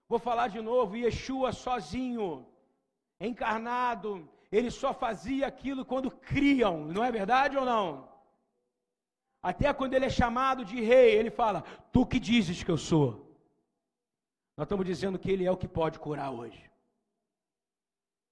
[0.10, 2.48] Vou falar de novo: Yeshua sozinho,
[3.20, 8.15] encarnado, ele só fazia aquilo quando criam, não é verdade ou não?
[9.52, 13.08] Até quando ele é chamado de rei, ele fala: Tu que dizes que eu sou.
[14.58, 16.64] Nós estamos dizendo que Ele é o que pode curar hoje.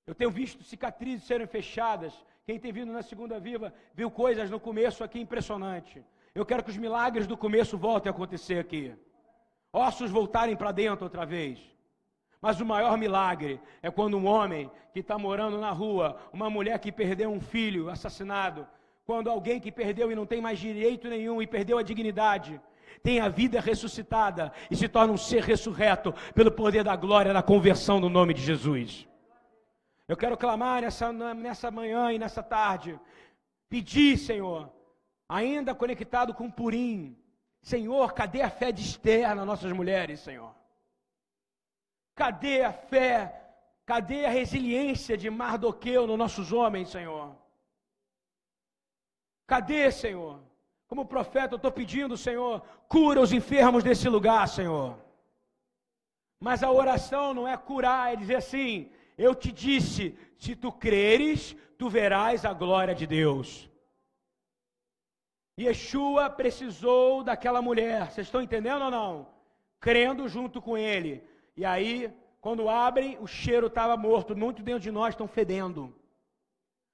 [0.07, 2.13] Eu tenho visto cicatrizes serem fechadas.
[2.47, 6.03] Quem tem vindo na segunda viva viu coisas no começo aqui impressionante.
[6.33, 8.95] Eu quero que os milagres do começo voltem a acontecer aqui.
[9.71, 11.59] Ossos voltarem para dentro outra vez.
[12.41, 16.79] Mas o maior milagre é quando um homem que está morando na rua, uma mulher
[16.79, 18.67] que perdeu um filho assassinado,
[19.05, 22.59] quando alguém que perdeu e não tem mais direito nenhum e perdeu a dignidade,
[23.01, 27.43] tem a vida ressuscitada e se torna um ser ressurreto pelo poder da glória da
[27.43, 29.07] conversão no nome de Jesus.
[30.07, 32.99] Eu quero clamar nessa, nessa manhã e nessa tarde,
[33.69, 34.71] pedir, Senhor,
[35.27, 37.17] ainda conectado com Purim,
[37.61, 40.53] Senhor, cadê a fé de Esther nas nossas mulheres, Senhor?
[42.15, 43.41] Cadê a fé?
[43.85, 47.35] Cadê a resiliência de Mardoqueu nos nossos homens, Senhor?
[49.45, 50.39] Cadê, Senhor?
[50.87, 54.97] Como profeta, eu estou pedindo, Senhor, cura os enfermos desse lugar, Senhor.
[56.39, 61.55] Mas a oração não é curar, é dizer assim: eu te disse, se tu creres,
[61.77, 63.69] tu verás a glória de Deus.
[65.59, 69.27] Yeshua precisou daquela mulher, vocês estão entendendo ou não?
[69.79, 71.23] Crendo junto com ele.
[71.55, 74.35] E aí, quando abrem, o cheiro estava morto.
[74.35, 75.95] Muito dentro de nós estão fedendo.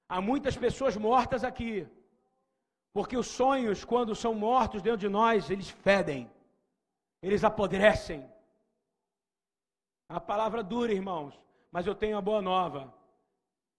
[0.08, 1.86] Há muitas pessoas mortas aqui.
[2.92, 6.30] Porque os sonhos, quando são mortos dentro de nós, eles fedem.
[7.22, 8.28] Eles apodrecem.
[10.08, 11.38] A palavra dura, irmãos.
[11.70, 12.92] Mas eu tenho a boa nova.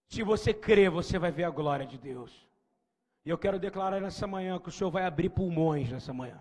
[0.07, 2.47] Se você crer, você vai ver a glória de Deus.
[3.26, 6.39] E eu quero declarar nessa manhã que o Senhor vai abrir pulmões nessa manhã.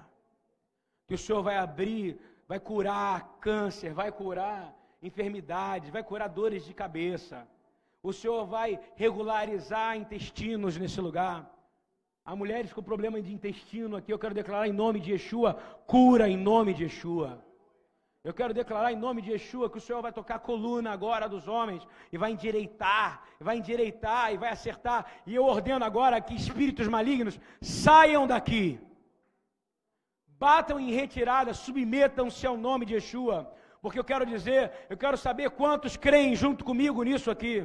[1.07, 6.73] Que o Senhor vai abrir, vai curar câncer, vai curar enfermidades, vai curar dores de
[6.73, 7.47] cabeça.
[8.03, 11.51] O Senhor vai regularizar intestinos nesse lugar.
[12.31, 15.55] Há mulheres com problema de intestino aqui, eu quero declarar em nome de Yeshua,
[15.85, 17.45] cura em nome de Yeshua.
[18.23, 21.29] Eu quero declarar em nome de Yeshua que o Senhor vai tocar a coluna agora
[21.29, 25.01] dos homens e vai endireitar, vai endireitar e vai acertar.
[25.27, 28.79] E eu ordeno agora que espíritos malignos saiam daqui.
[30.39, 33.53] Batam em retirada, submetam-se ao nome de Yeshua.
[33.83, 37.57] Porque eu quero dizer, eu quero saber quantos creem junto comigo nisso aqui.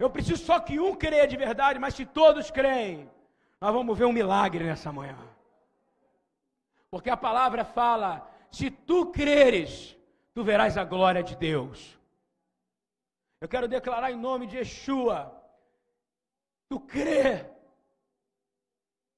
[0.00, 3.06] Eu preciso só que um creia de verdade, mas se todos creem,
[3.60, 5.18] nós vamos ver um milagre nessa manhã.
[6.90, 9.96] Porque a palavra fala se tu creres,
[10.32, 11.98] tu verás a glória de Deus.
[13.40, 15.16] Eu quero declarar em nome de Yeshua.
[16.68, 17.44] Tu crê.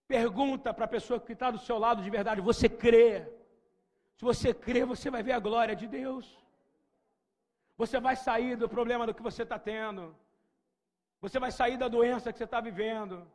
[0.08, 3.28] Pergunta para a pessoa que está do seu lado de verdade: você crê?
[4.16, 6.26] Se você crê, você vai ver a glória de Deus.
[7.76, 10.16] Você vai sair do problema do que você está tendo.
[11.20, 13.30] Você vai sair da doença que você está vivendo.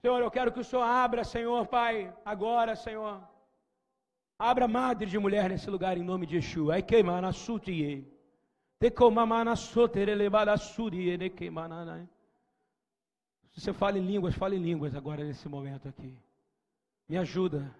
[0.00, 3.20] Senhor, eu quero que o Senhor abra, Senhor, Pai, agora, Senhor
[4.38, 6.74] Abra madre de mulher nesse lugar em nome de Yeshua.
[6.74, 8.06] Ai queima na sutie.
[8.78, 12.08] Te comamana sotere elevada surie ne queimana.
[13.50, 16.16] Se você fala em línguas, fale em línguas agora nesse momento aqui.
[17.08, 17.74] Me ajuda.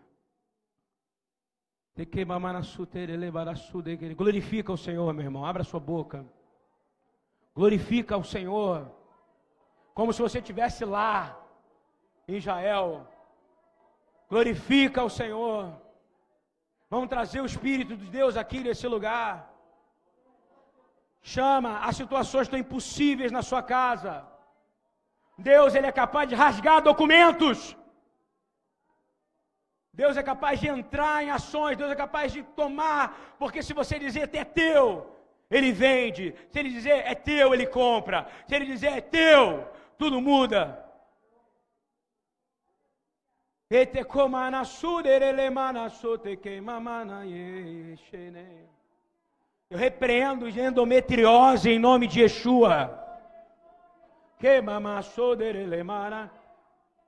[4.16, 5.46] Glorifica o Senhor, meu irmão.
[5.46, 6.26] Abra sua boca.
[7.54, 8.90] Glorifica o Senhor.
[9.94, 11.40] Como se você estivesse lá
[12.36, 13.06] Israel.
[14.28, 15.72] Glorifica o Senhor.
[16.90, 19.50] Vamos trazer o Espírito de Deus aqui nesse lugar.
[21.22, 24.26] Chama, as situações estão impossíveis na sua casa.
[25.36, 27.76] Deus, Ele é capaz de rasgar documentos.
[29.92, 33.98] Deus é capaz de entrar em ações, Deus é capaz de tomar, porque se você
[33.98, 35.12] dizer é teu,
[35.50, 36.34] Ele vende.
[36.50, 38.28] Se Ele dizer é teu, Ele compra.
[38.46, 39.68] Se Ele dizer é teu,
[39.98, 40.87] tudo muda.
[49.68, 52.78] Eu repreendo endometriose em nome de Yeshua.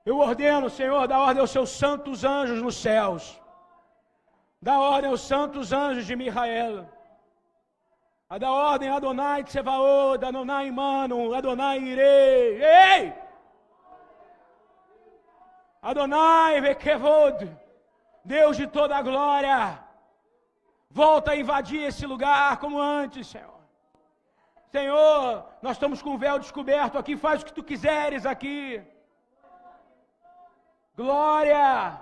[0.05, 3.41] Eu ordeno, Senhor, dá ordem aos seus santos anjos nos céus.
[4.61, 6.87] Dá ordem aos santos anjos de Mihael.
[8.29, 12.63] A da ordem Adonai Tsevaod, Adonai Mano, Adonai Irei.
[12.63, 13.20] Ei!
[15.81, 17.49] Adonai Vekevod,
[18.23, 19.79] Deus de toda a glória,
[20.89, 23.61] volta a invadir esse lugar como antes, Senhor.
[24.69, 28.81] Senhor, nós estamos com o véu descoberto aqui, faz o que tu quiseres aqui.
[30.95, 31.99] Glória,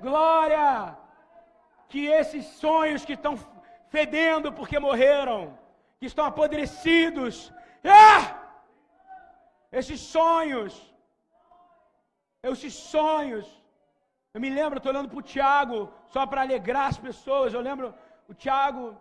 [0.00, 0.96] glória,
[1.88, 3.38] que esses sonhos que estão
[3.88, 5.58] fedendo porque morreram,
[5.98, 7.50] que estão apodrecidos,
[7.82, 8.36] ah!
[9.72, 10.94] esses sonhos,
[12.52, 13.46] esses sonhos.
[14.34, 15.78] Eu me lembro, estou olhando para o Tiago,
[16.14, 17.54] só para alegrar as pessoas.
[17.54, 17.94] Eu lembro,
[18.28, 18.96] o Tiago,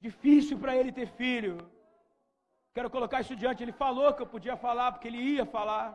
[0.00, 1.54] difícil para ele ter filho.
[2.74, 3.62] Quero colocar isso diante.
[3.62, 5.86] Ele falou que eu podia falar, porque ele ia falar.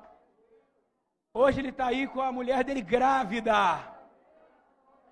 [1.34, 3.60] Hoje ele está aí com a mulher dele grávida.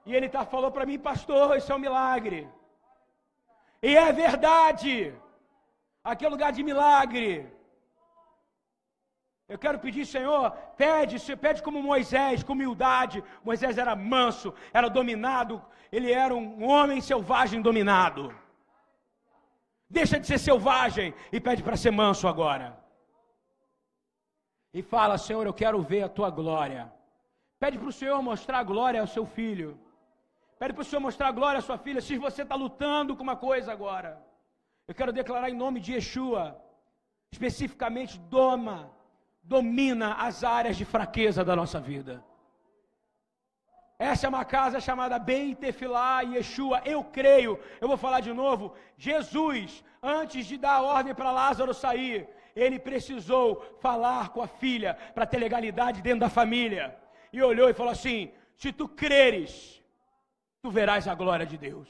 [0.05, 2.49] E ele tá, falou para mim, pastor, isso é um milagre.
[3.81, 5.13] E é verdade.
[6.03, 7.31] Aqui é lugar de milagre.
[9.53, 13.23] Eu quero pedir, Senhor, pede, pede como Moisés, com humildade.
[13.43, 18.35] Moisés era manso, era dominado, ele era um homem selvagem dominado.
[19.89, 22.77] Deixa de ser selvagem e pede para ser manso agora.
[24.73, 26.91] E fala, Senhor, eu quero ver a tua glória.
[27.57, 29.79] Pede para o Senhor mostrar a glória ao seu filho.
[30.59, 32.01] Pede para o Senhor mostrar a glória à sua filha.
[32.01, 34.21] Se você está lutando com uma coisa agora,
[34.89, 36.61] eu quero declarar em nome de Yeshua,
[37.31, 38.96] especificamente, doma
[39.47, 42.23] domina as áreas de fraqueza da nossa vida.
[43.97, 46.81] Essa é uma casa chamada Beit Tefilá e Yeshua.
[46.85, 48.75] Eu creio, eu vou falar de novo.
[48.97, 53.47] Jesus, antes de dar a ordem para Lázaro sair, ele precisou
[53.79, 56.95] falar com a filha para ter legalidade dentro da família.
[57.31, 59.81] E olhou e falou assim: Se tu creres,
[60.61, 61.87] tu verás a glória de Deus.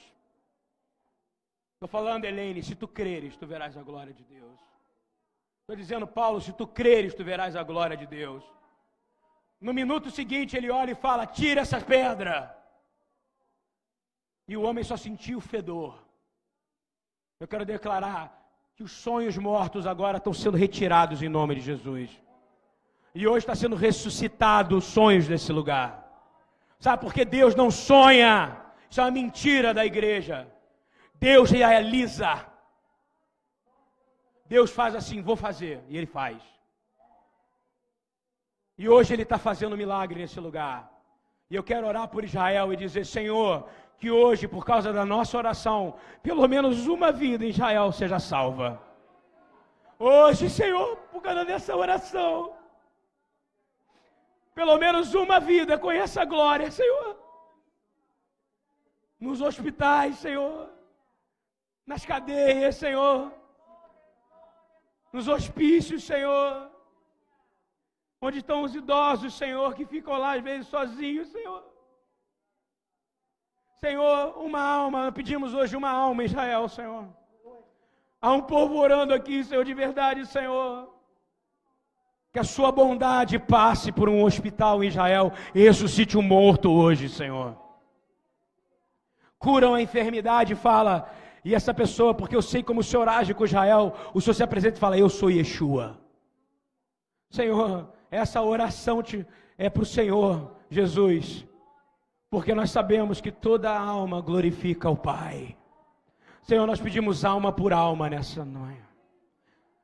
[1.73, 4.66] Estou falando, Helene, se tu creres, tu verás a glória de Deus.
[5.67, 8.41] Estou dizendo, Paulo, se tu creres, tu verás a glória de Deus.
[9.59, 12.57] No minuto seguinte, ele olha e fala: tira essa pedra.
[14.47, 16.01] E o homem só sentiu o fedor.
[17.37, 22.09] Eu quero declarar que os sonhos mortos agora estão sendo retirados em nome de Jesus.
[23.13, 25.89] E hoje está sendo ressuscitado os sonhos desse lugar.
[26.79, 28.57] Sabe por que Deus não sonha?
[28.89, 30.47] Isso é uma mentira da igreja.
[31.15, 32.55] Deus realiza.
[34.47, 36.41] Deus faz assim, vou fazer, e Ele faz.
[38.77, 40.91] E hoje Ele está fazendo um milagre nesse lugar.
[41.49, 43.67] E eu quero orar por Israel e dizer: Senhor,
[43.97, 48.81] que hoje, por causa da nossa oração, pelo menos uma vida em Israel seja salva.
[49.97, 52.55] Hoje, Senhor, por causa dessa oração,
[54.53, 57.17] pelo menos uma vida conheça a glória, Senhor.
[59.19, 60.69] Nos hospitais, Senhor.
[61.85, 63.31] Nas cadeias, Senhor.
[65.11, 66.69] Nos hospícios, Senhor.
[68.21, 71.63] Onde estão os idosos, Senhor, que ficam lá às vezes sozinhos, Senhor.
[73.79, 77.05] Senhor, uma alma, pedimos hoje uma alma em Israel, Senhor.
[78.19, 80.91] Há um povo orando aqui, Senhor, de verdade, Senhor.
[82.33, 87.07] Que a sua bondade passe por um hospital em Israel e ressuscite um morto hoje,
[87.07, 87.55] Senhor.
[89.37, 91.11] Curam a enfermidade, fala,
[91.47, 94.43] e essa pessoa, porque eu sei como o Senhor age com Israel, o Senhor se
[94.43, 95.99] apresenta e fala: Eu sou Yeshua.
[97.29, 99.25] Senhor, essa oração te,
[99.57, 101.47] é para o Senhor Jesus
[102.29, 105.57] porque nós sabemos que toda alma glorifica o Pai.
[106.43, 108.81] Senhor, nós pedimos alma por alma nessa noite.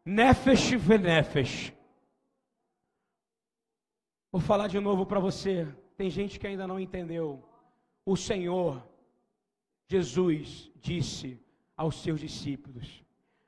[0.05, 1.73] Nefesh venefesh.
[4.31, 5.67] Vou falar de novo para você.
[5.95, 7.43] Tem gente que ainda não entendeu.
[8.05, 8.85] O Senhor,
[9.87, 11.39] Jesus, disse
[11.75, 13.03] aos seus discípulos: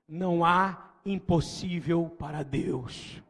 [0.07, 3.21] Não há impossível para Deus.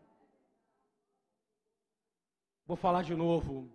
[2.66, 3.72] Vou falar de novo.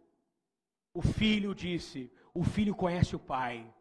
[0.92, 3.72] O filho disse: O filho conhece o pai.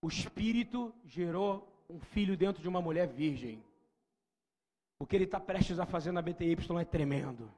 [0.00, 3.64] O espírito gerou um filho dentro de uma mulher virgem.
[4.98, 7.52] O que ele está prestes a fazer na BTY é tremendo.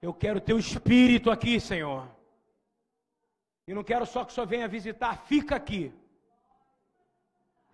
[0.00, 2.08] Eu quero teu espírito aqui, Senhor.
[3.66, 5.92] E não quero só que Senhor venha visitar, fica aqui.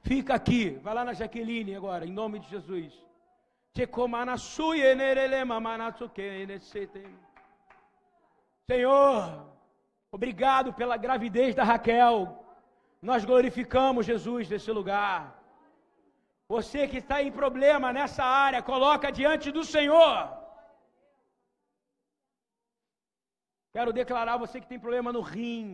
[0.00, 0.70] Fica aqui.
[0.82, 2.92] Vai lá na Jaqueline agora, em nome de Jesus.
[8.66, 9.46] Senhor,
[10.10, 12.44] obrigado pela gravidez da Raquel.
[13.02, 15.38] Nós glorificamos Jesus nesse lugar.
[16.48, 20.43] Você que está em problema nessa área, coloca diante do Senhor.
[23.74, 25.64] Quero declarar você que tem problema no rim.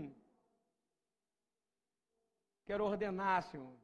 [2.66, 3.80] Quero ordenar, Senhor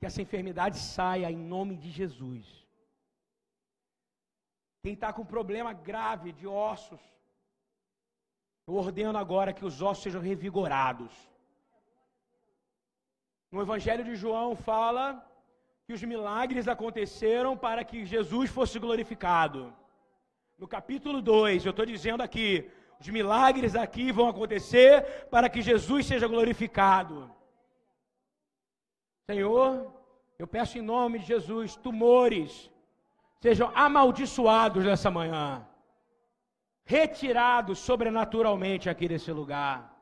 [0.00, 2.44] que essa enfermidade saia em nome de Jesus.
[4.82, 7.02] Quem está com problema grave de ossos,
[8.66, 11.12] eu ordeno agora que os ossos sejam revigorados.
[13.52, 15.04] No Evangelho de João fala
[15.84, 19.60] que os milagres aconteceram para que Jesus fosse glorificado.
[20.56, 22.70] No capítulo 2, eu estou dizendo aqui,
[23.00, 27.34] os milagres aqui vão acontecer para que Jesus seja glorificado.
[29.28, 29.92] Senhor,
[30.38, 32.70] eu peço em nome de Jesus, tumores
[33.40, 35.66] sejam amaldiçoados nessa manhã,
[36.84, 39.96] retirados sobrenaturalmente aqui desse lugar.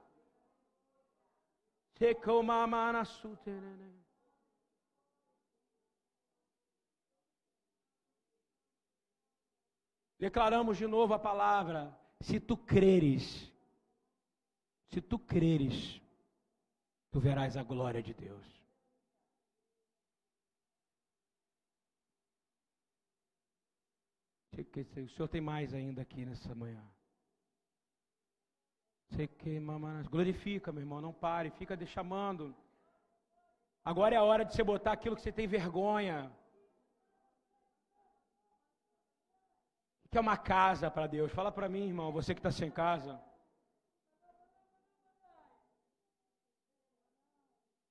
[10.18, 13.53] Declaramos de novo a palavra: se tu creres,
[14.89, 16.01] se tu creres,
[17.11, 18.47] tu verás a glória de Deus.
[24.53, 26.85] O Senhor tem mais ainda aqui nessa manhã.
[30.11, 32.55] Glorifica, meu irmão, não pare, fica chamando.
[33.85, 36.31] Agora é a hora de você botar aquilo que você tem vergonha.
[40.10, 41.30] Que é uma casa para Deus?
[41.32, 43.20] Fala para mim, irmão, você que está sem casa.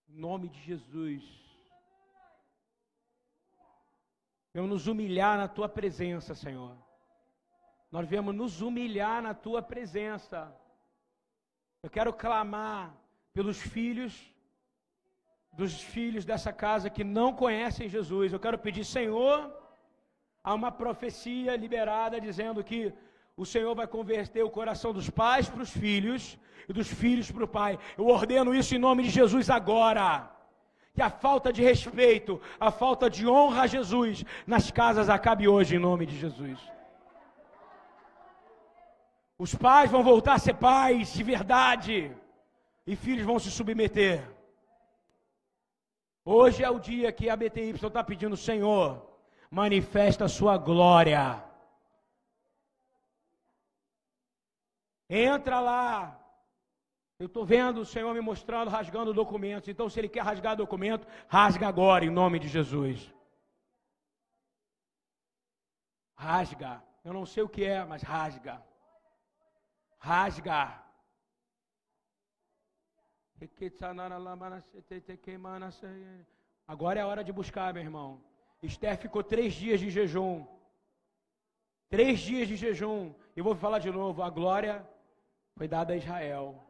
[0.10, 1.24] Em nome de Jesus.
[4.54, 6.76] Vamos nos humilhar na tua presença, Senhor.
[7.92, 10.52] Nós viemos nos humilhar na tua presença.
[11.84, 12.96] Eu quero clamar
[13.32, 14.34] pelos filhos,
[15.54, 18.34] dos filhos dessa casa que não conhecem Jesus.
[18.34, 19.38] Eu quero pedir, Senhor,
[20.48, 22.94] há uma profecia liberada dizendo que
[23.36, 27.44] o Senhor vai converter o coração dos pais para os filhos e dos filhos para
[27.44, 27.78] o pai.
[27.98, 30.32] Eu ordeno isso em nome de Jesus agora.
[30.96, 35.76] Que a falta de respeito, a falta de honra a Jesus nas casas acabe hoje
[35.76, 36.58] em nome de Jesus.
[39.38, 42.10] Os pais vão voltar a ser pais de verdade
[42.88, 44.24] e filhos vão se submeter.
[46.24, 49.07] Hoje é o dia que a BTY está pedindo, Senhor,
[49.50, 51.44] manifesta a sua glória.
[55.10, 56.20] Entra lá.
[57.20, 59.70] Eu estou vendo o Senhor me mostrando, rasgando documentos.
[59.70, 63.12] Então, se Ele quer rasgar documento, rasga agora, em nome de Jesus.
[66.16, 66.84] Rasga.
[67.04, 68.62] Eu não sei o que é, mas rasga.
[69.98, 70.84] Rasga.
[76.68, 78.22] Agora é a hora de buscar, meu irmão.
[78.62, 80.46] Esther ficou três dias de jejum.
[81.90, 83.14] Três dias de jejum.
[83.36, 84.22] E vou falar de novo.
[84.24, 84.88] A glória
[85.56, 86.64] foi dada a Israel.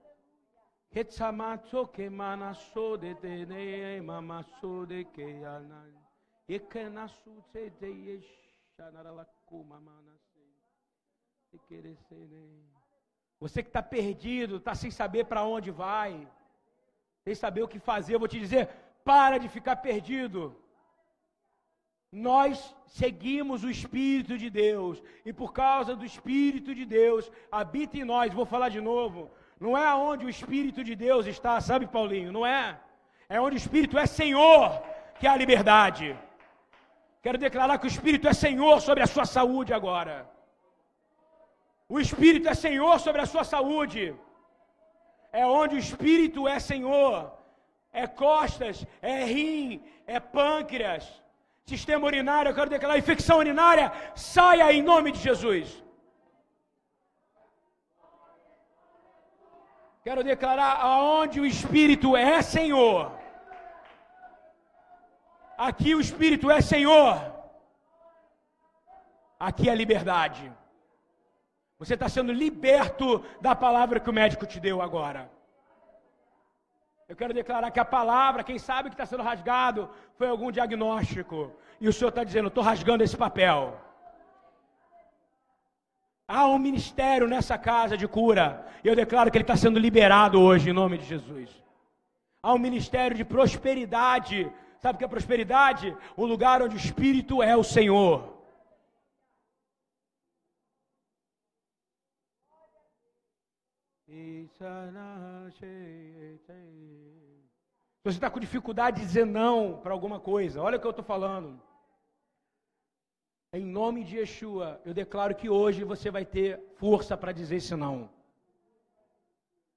[13.39, 16.27] Você que está perdido, está sem saber para onde vai,
[17.23, 18.67] sem saber o que fazer, eu vou te dizer:
[19.03, 20.55] para de ficar perdido.
[22.17, 28.03] Nós seguimos o Espírito de Deus, e por causa do Espírito de Deus, habita em
[28.03, 28.33] nós.
[28.33, 29.29] Vou falar de novo.
[29.59, 32.31] Não é aonde o Espírito de Deus está, sabe, Paulinho?
[32.31, 32.79] Não é.
[33.29, 34.81] É onde o Espírito é Senhor
[35.19, 36.17] que há liberdade.
[37.21, 40.15] Quero declarar que o Espírito é Senhor sobre a sua saúde agora.
[41.87, 44.15] O Espírito é Senhor sobre a sua saúde.
[45.31, 47.31] É onde o Espírito é Senhor.
[47.93, 51.05] É costas, é rim, é pâncreas
[51.67, 55.83] sistema urinário, eu quero declarar infecção urinária, saia em nome de Jesus.
[60.01, 63.11] Quero declarar aonde o Espírito é Senhor.
[65.57, 67.13] Aqui o Espírito é Senhor.
[69.37, 70.49] Aqui é liberdade.
[71.77, 75.29] Você está sendo liberto da palavra que o médico te deu agora.
[77.09, 81.53] Eu quero declarar que a palavra, quem sabe que está sendo rasgado, foi algum diagnóstico.
[81.79, 83.79] E o Senhor está dizendo: estou rasgando esse papel.
[86.27, 88.65] Há um ministério nessa casa de cura.
[88.83, 91.49] E eu declaro que ele está sendo liberado hoje, em nome de Jesus.
[92.43, 94.51] Há um ministério de prosperidade.
[94.77, 95.95] Sabe o que é prosperidade?
[96.17, 98.37] Um lugar onde o Espírito é o Senhor.
[108.07, 110.91] Se você está com dificuldade de dizer não para alguma coisa, olha o que eu
[110.91, 111.61] estou falando.
[113.51, 117.75] Em nome de Yeshua, eu declaro que hoje você vai ter força para dizer esse
[117.75, 118.09] não.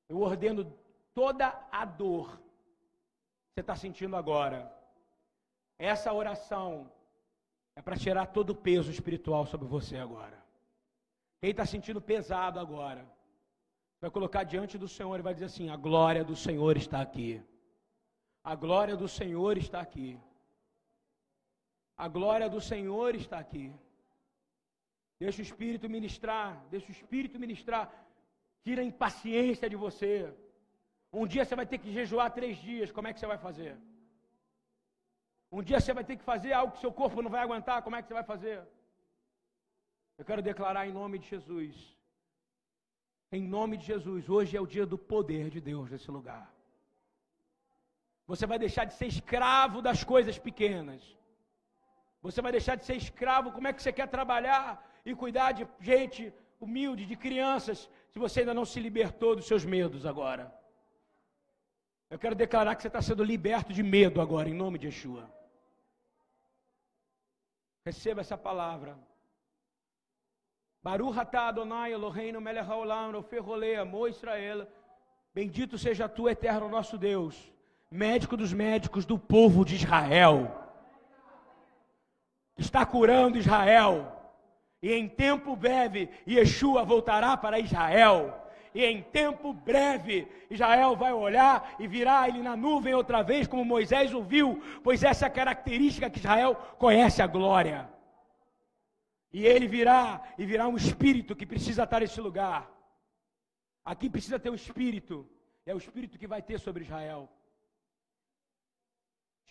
[0.09, 0.73] Eu ordeno
[1.12, 4.73] toda a dor que você está sentindo agora.
[5.77, 6.89] Essa oração
[7.74, 10.39] é para tirar todo o peso espiritual sobre você agora.
[11.40, 13.05] Quem está sentindo pesado agora,
[14.01, 17.43] vai colocar diante do Senhor e vai dizer assim: a glória do Senhor está aqui.
[18.42, 20.18] A glória do Senhor está aqui.
[21.96, 23.72] A glória do Senhor está aqui.
[25.18, 27.84] Deixa o Espírito ministrar, deixa o Espírito ministrar.
[28.64, 30.32] Tira a impaciência de você.
[31.12, 33.76] Um dia você vai ter que jejuar três dias, como é que você vai fazer?
[35.52, 37.96] Um dia você vai ter que fazer algo que seu corpo não vai aguentar, como
[37.96, 38.58] é que você vai fazer?
[40.16, 41.74] Eu quero declarar em nome de Jesus
[43.32, 46.52] em nome de Jesus, hoje é o dia do poder de Deus nesse lugar.
[48.31, 51.02] Você vai deixar de ser escravo das coisas pequenas.
[52.27, 54.65] Você vai deixar de ser escravo, como é que você quer trabalhar
[55.05, 57.78] e cuidar de gente humilde, de crianças,
[58.12, 60.44] se você ainda não se libertou dos seus medos agora.
[62.09, 65.24] Eu quero declarar que você está sendo liberto de medo agora, em nome de Yeshua.
[67.85, 68.97] Receba essa palavra.
[70.85, 73.24] Baruch atah Adonai Eloheinu melech haolam
[74.09, 74.69] Israel.
[75.35, 77.36] Bendito seja tu, eterno nosso Deus,
[77.90, 80.56] médico dos médicos do povo de Israel.
[82.56, 84.16] Está curando Israel.
[84.82, 88.36] E em tempo breve, Yeshua voltará para Israel.
[88.72, 93.64] E em tempo breve, Israel vai olhar e virá ele na nuvem outra vez, como
[93.64, 97.90] Moisés ouviu, pois essa é a característica que Israel conhece a glória.
[99.32, 102.70] E ele virá, e virá um espírito que precisa estar nesse lugar.
[103.84, 105.28] Aqui precisa ter um espírito,
[105.66, 107.28] é o espírito que vai ter sobre Israel.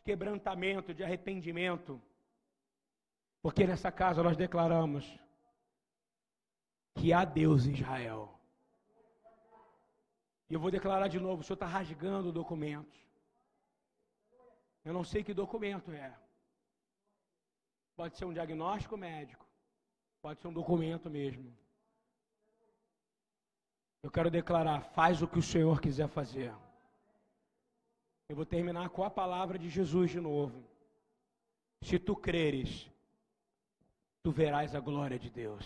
[0.09, 2.01] Quebrantamento, de arrependimento.
[3.43, 5.05] Porque nessa casa nós declaramos
[6.95, 8.21] que há Deus em Israel.
[10.49, 12.97] E eu vou declarar de novo: o senhor está rasgando documentos.
[14.83, 16.11] Eu não sei que documento é.
[17.95, 19.45] Pode ser um diagnóstico médico,
[20.23, 21.55] pode ser um documento mesmo.
[24.01, 26.51] Eu quero declarar: faz o que o Senhor quiser fazer.
[28.29, 30.63] Eu vou terminar com a palavra de Jesus de novo.
[31.81, 32.87] Se tu creres,
[34.21, 35.65] tu verás a glória de Deus.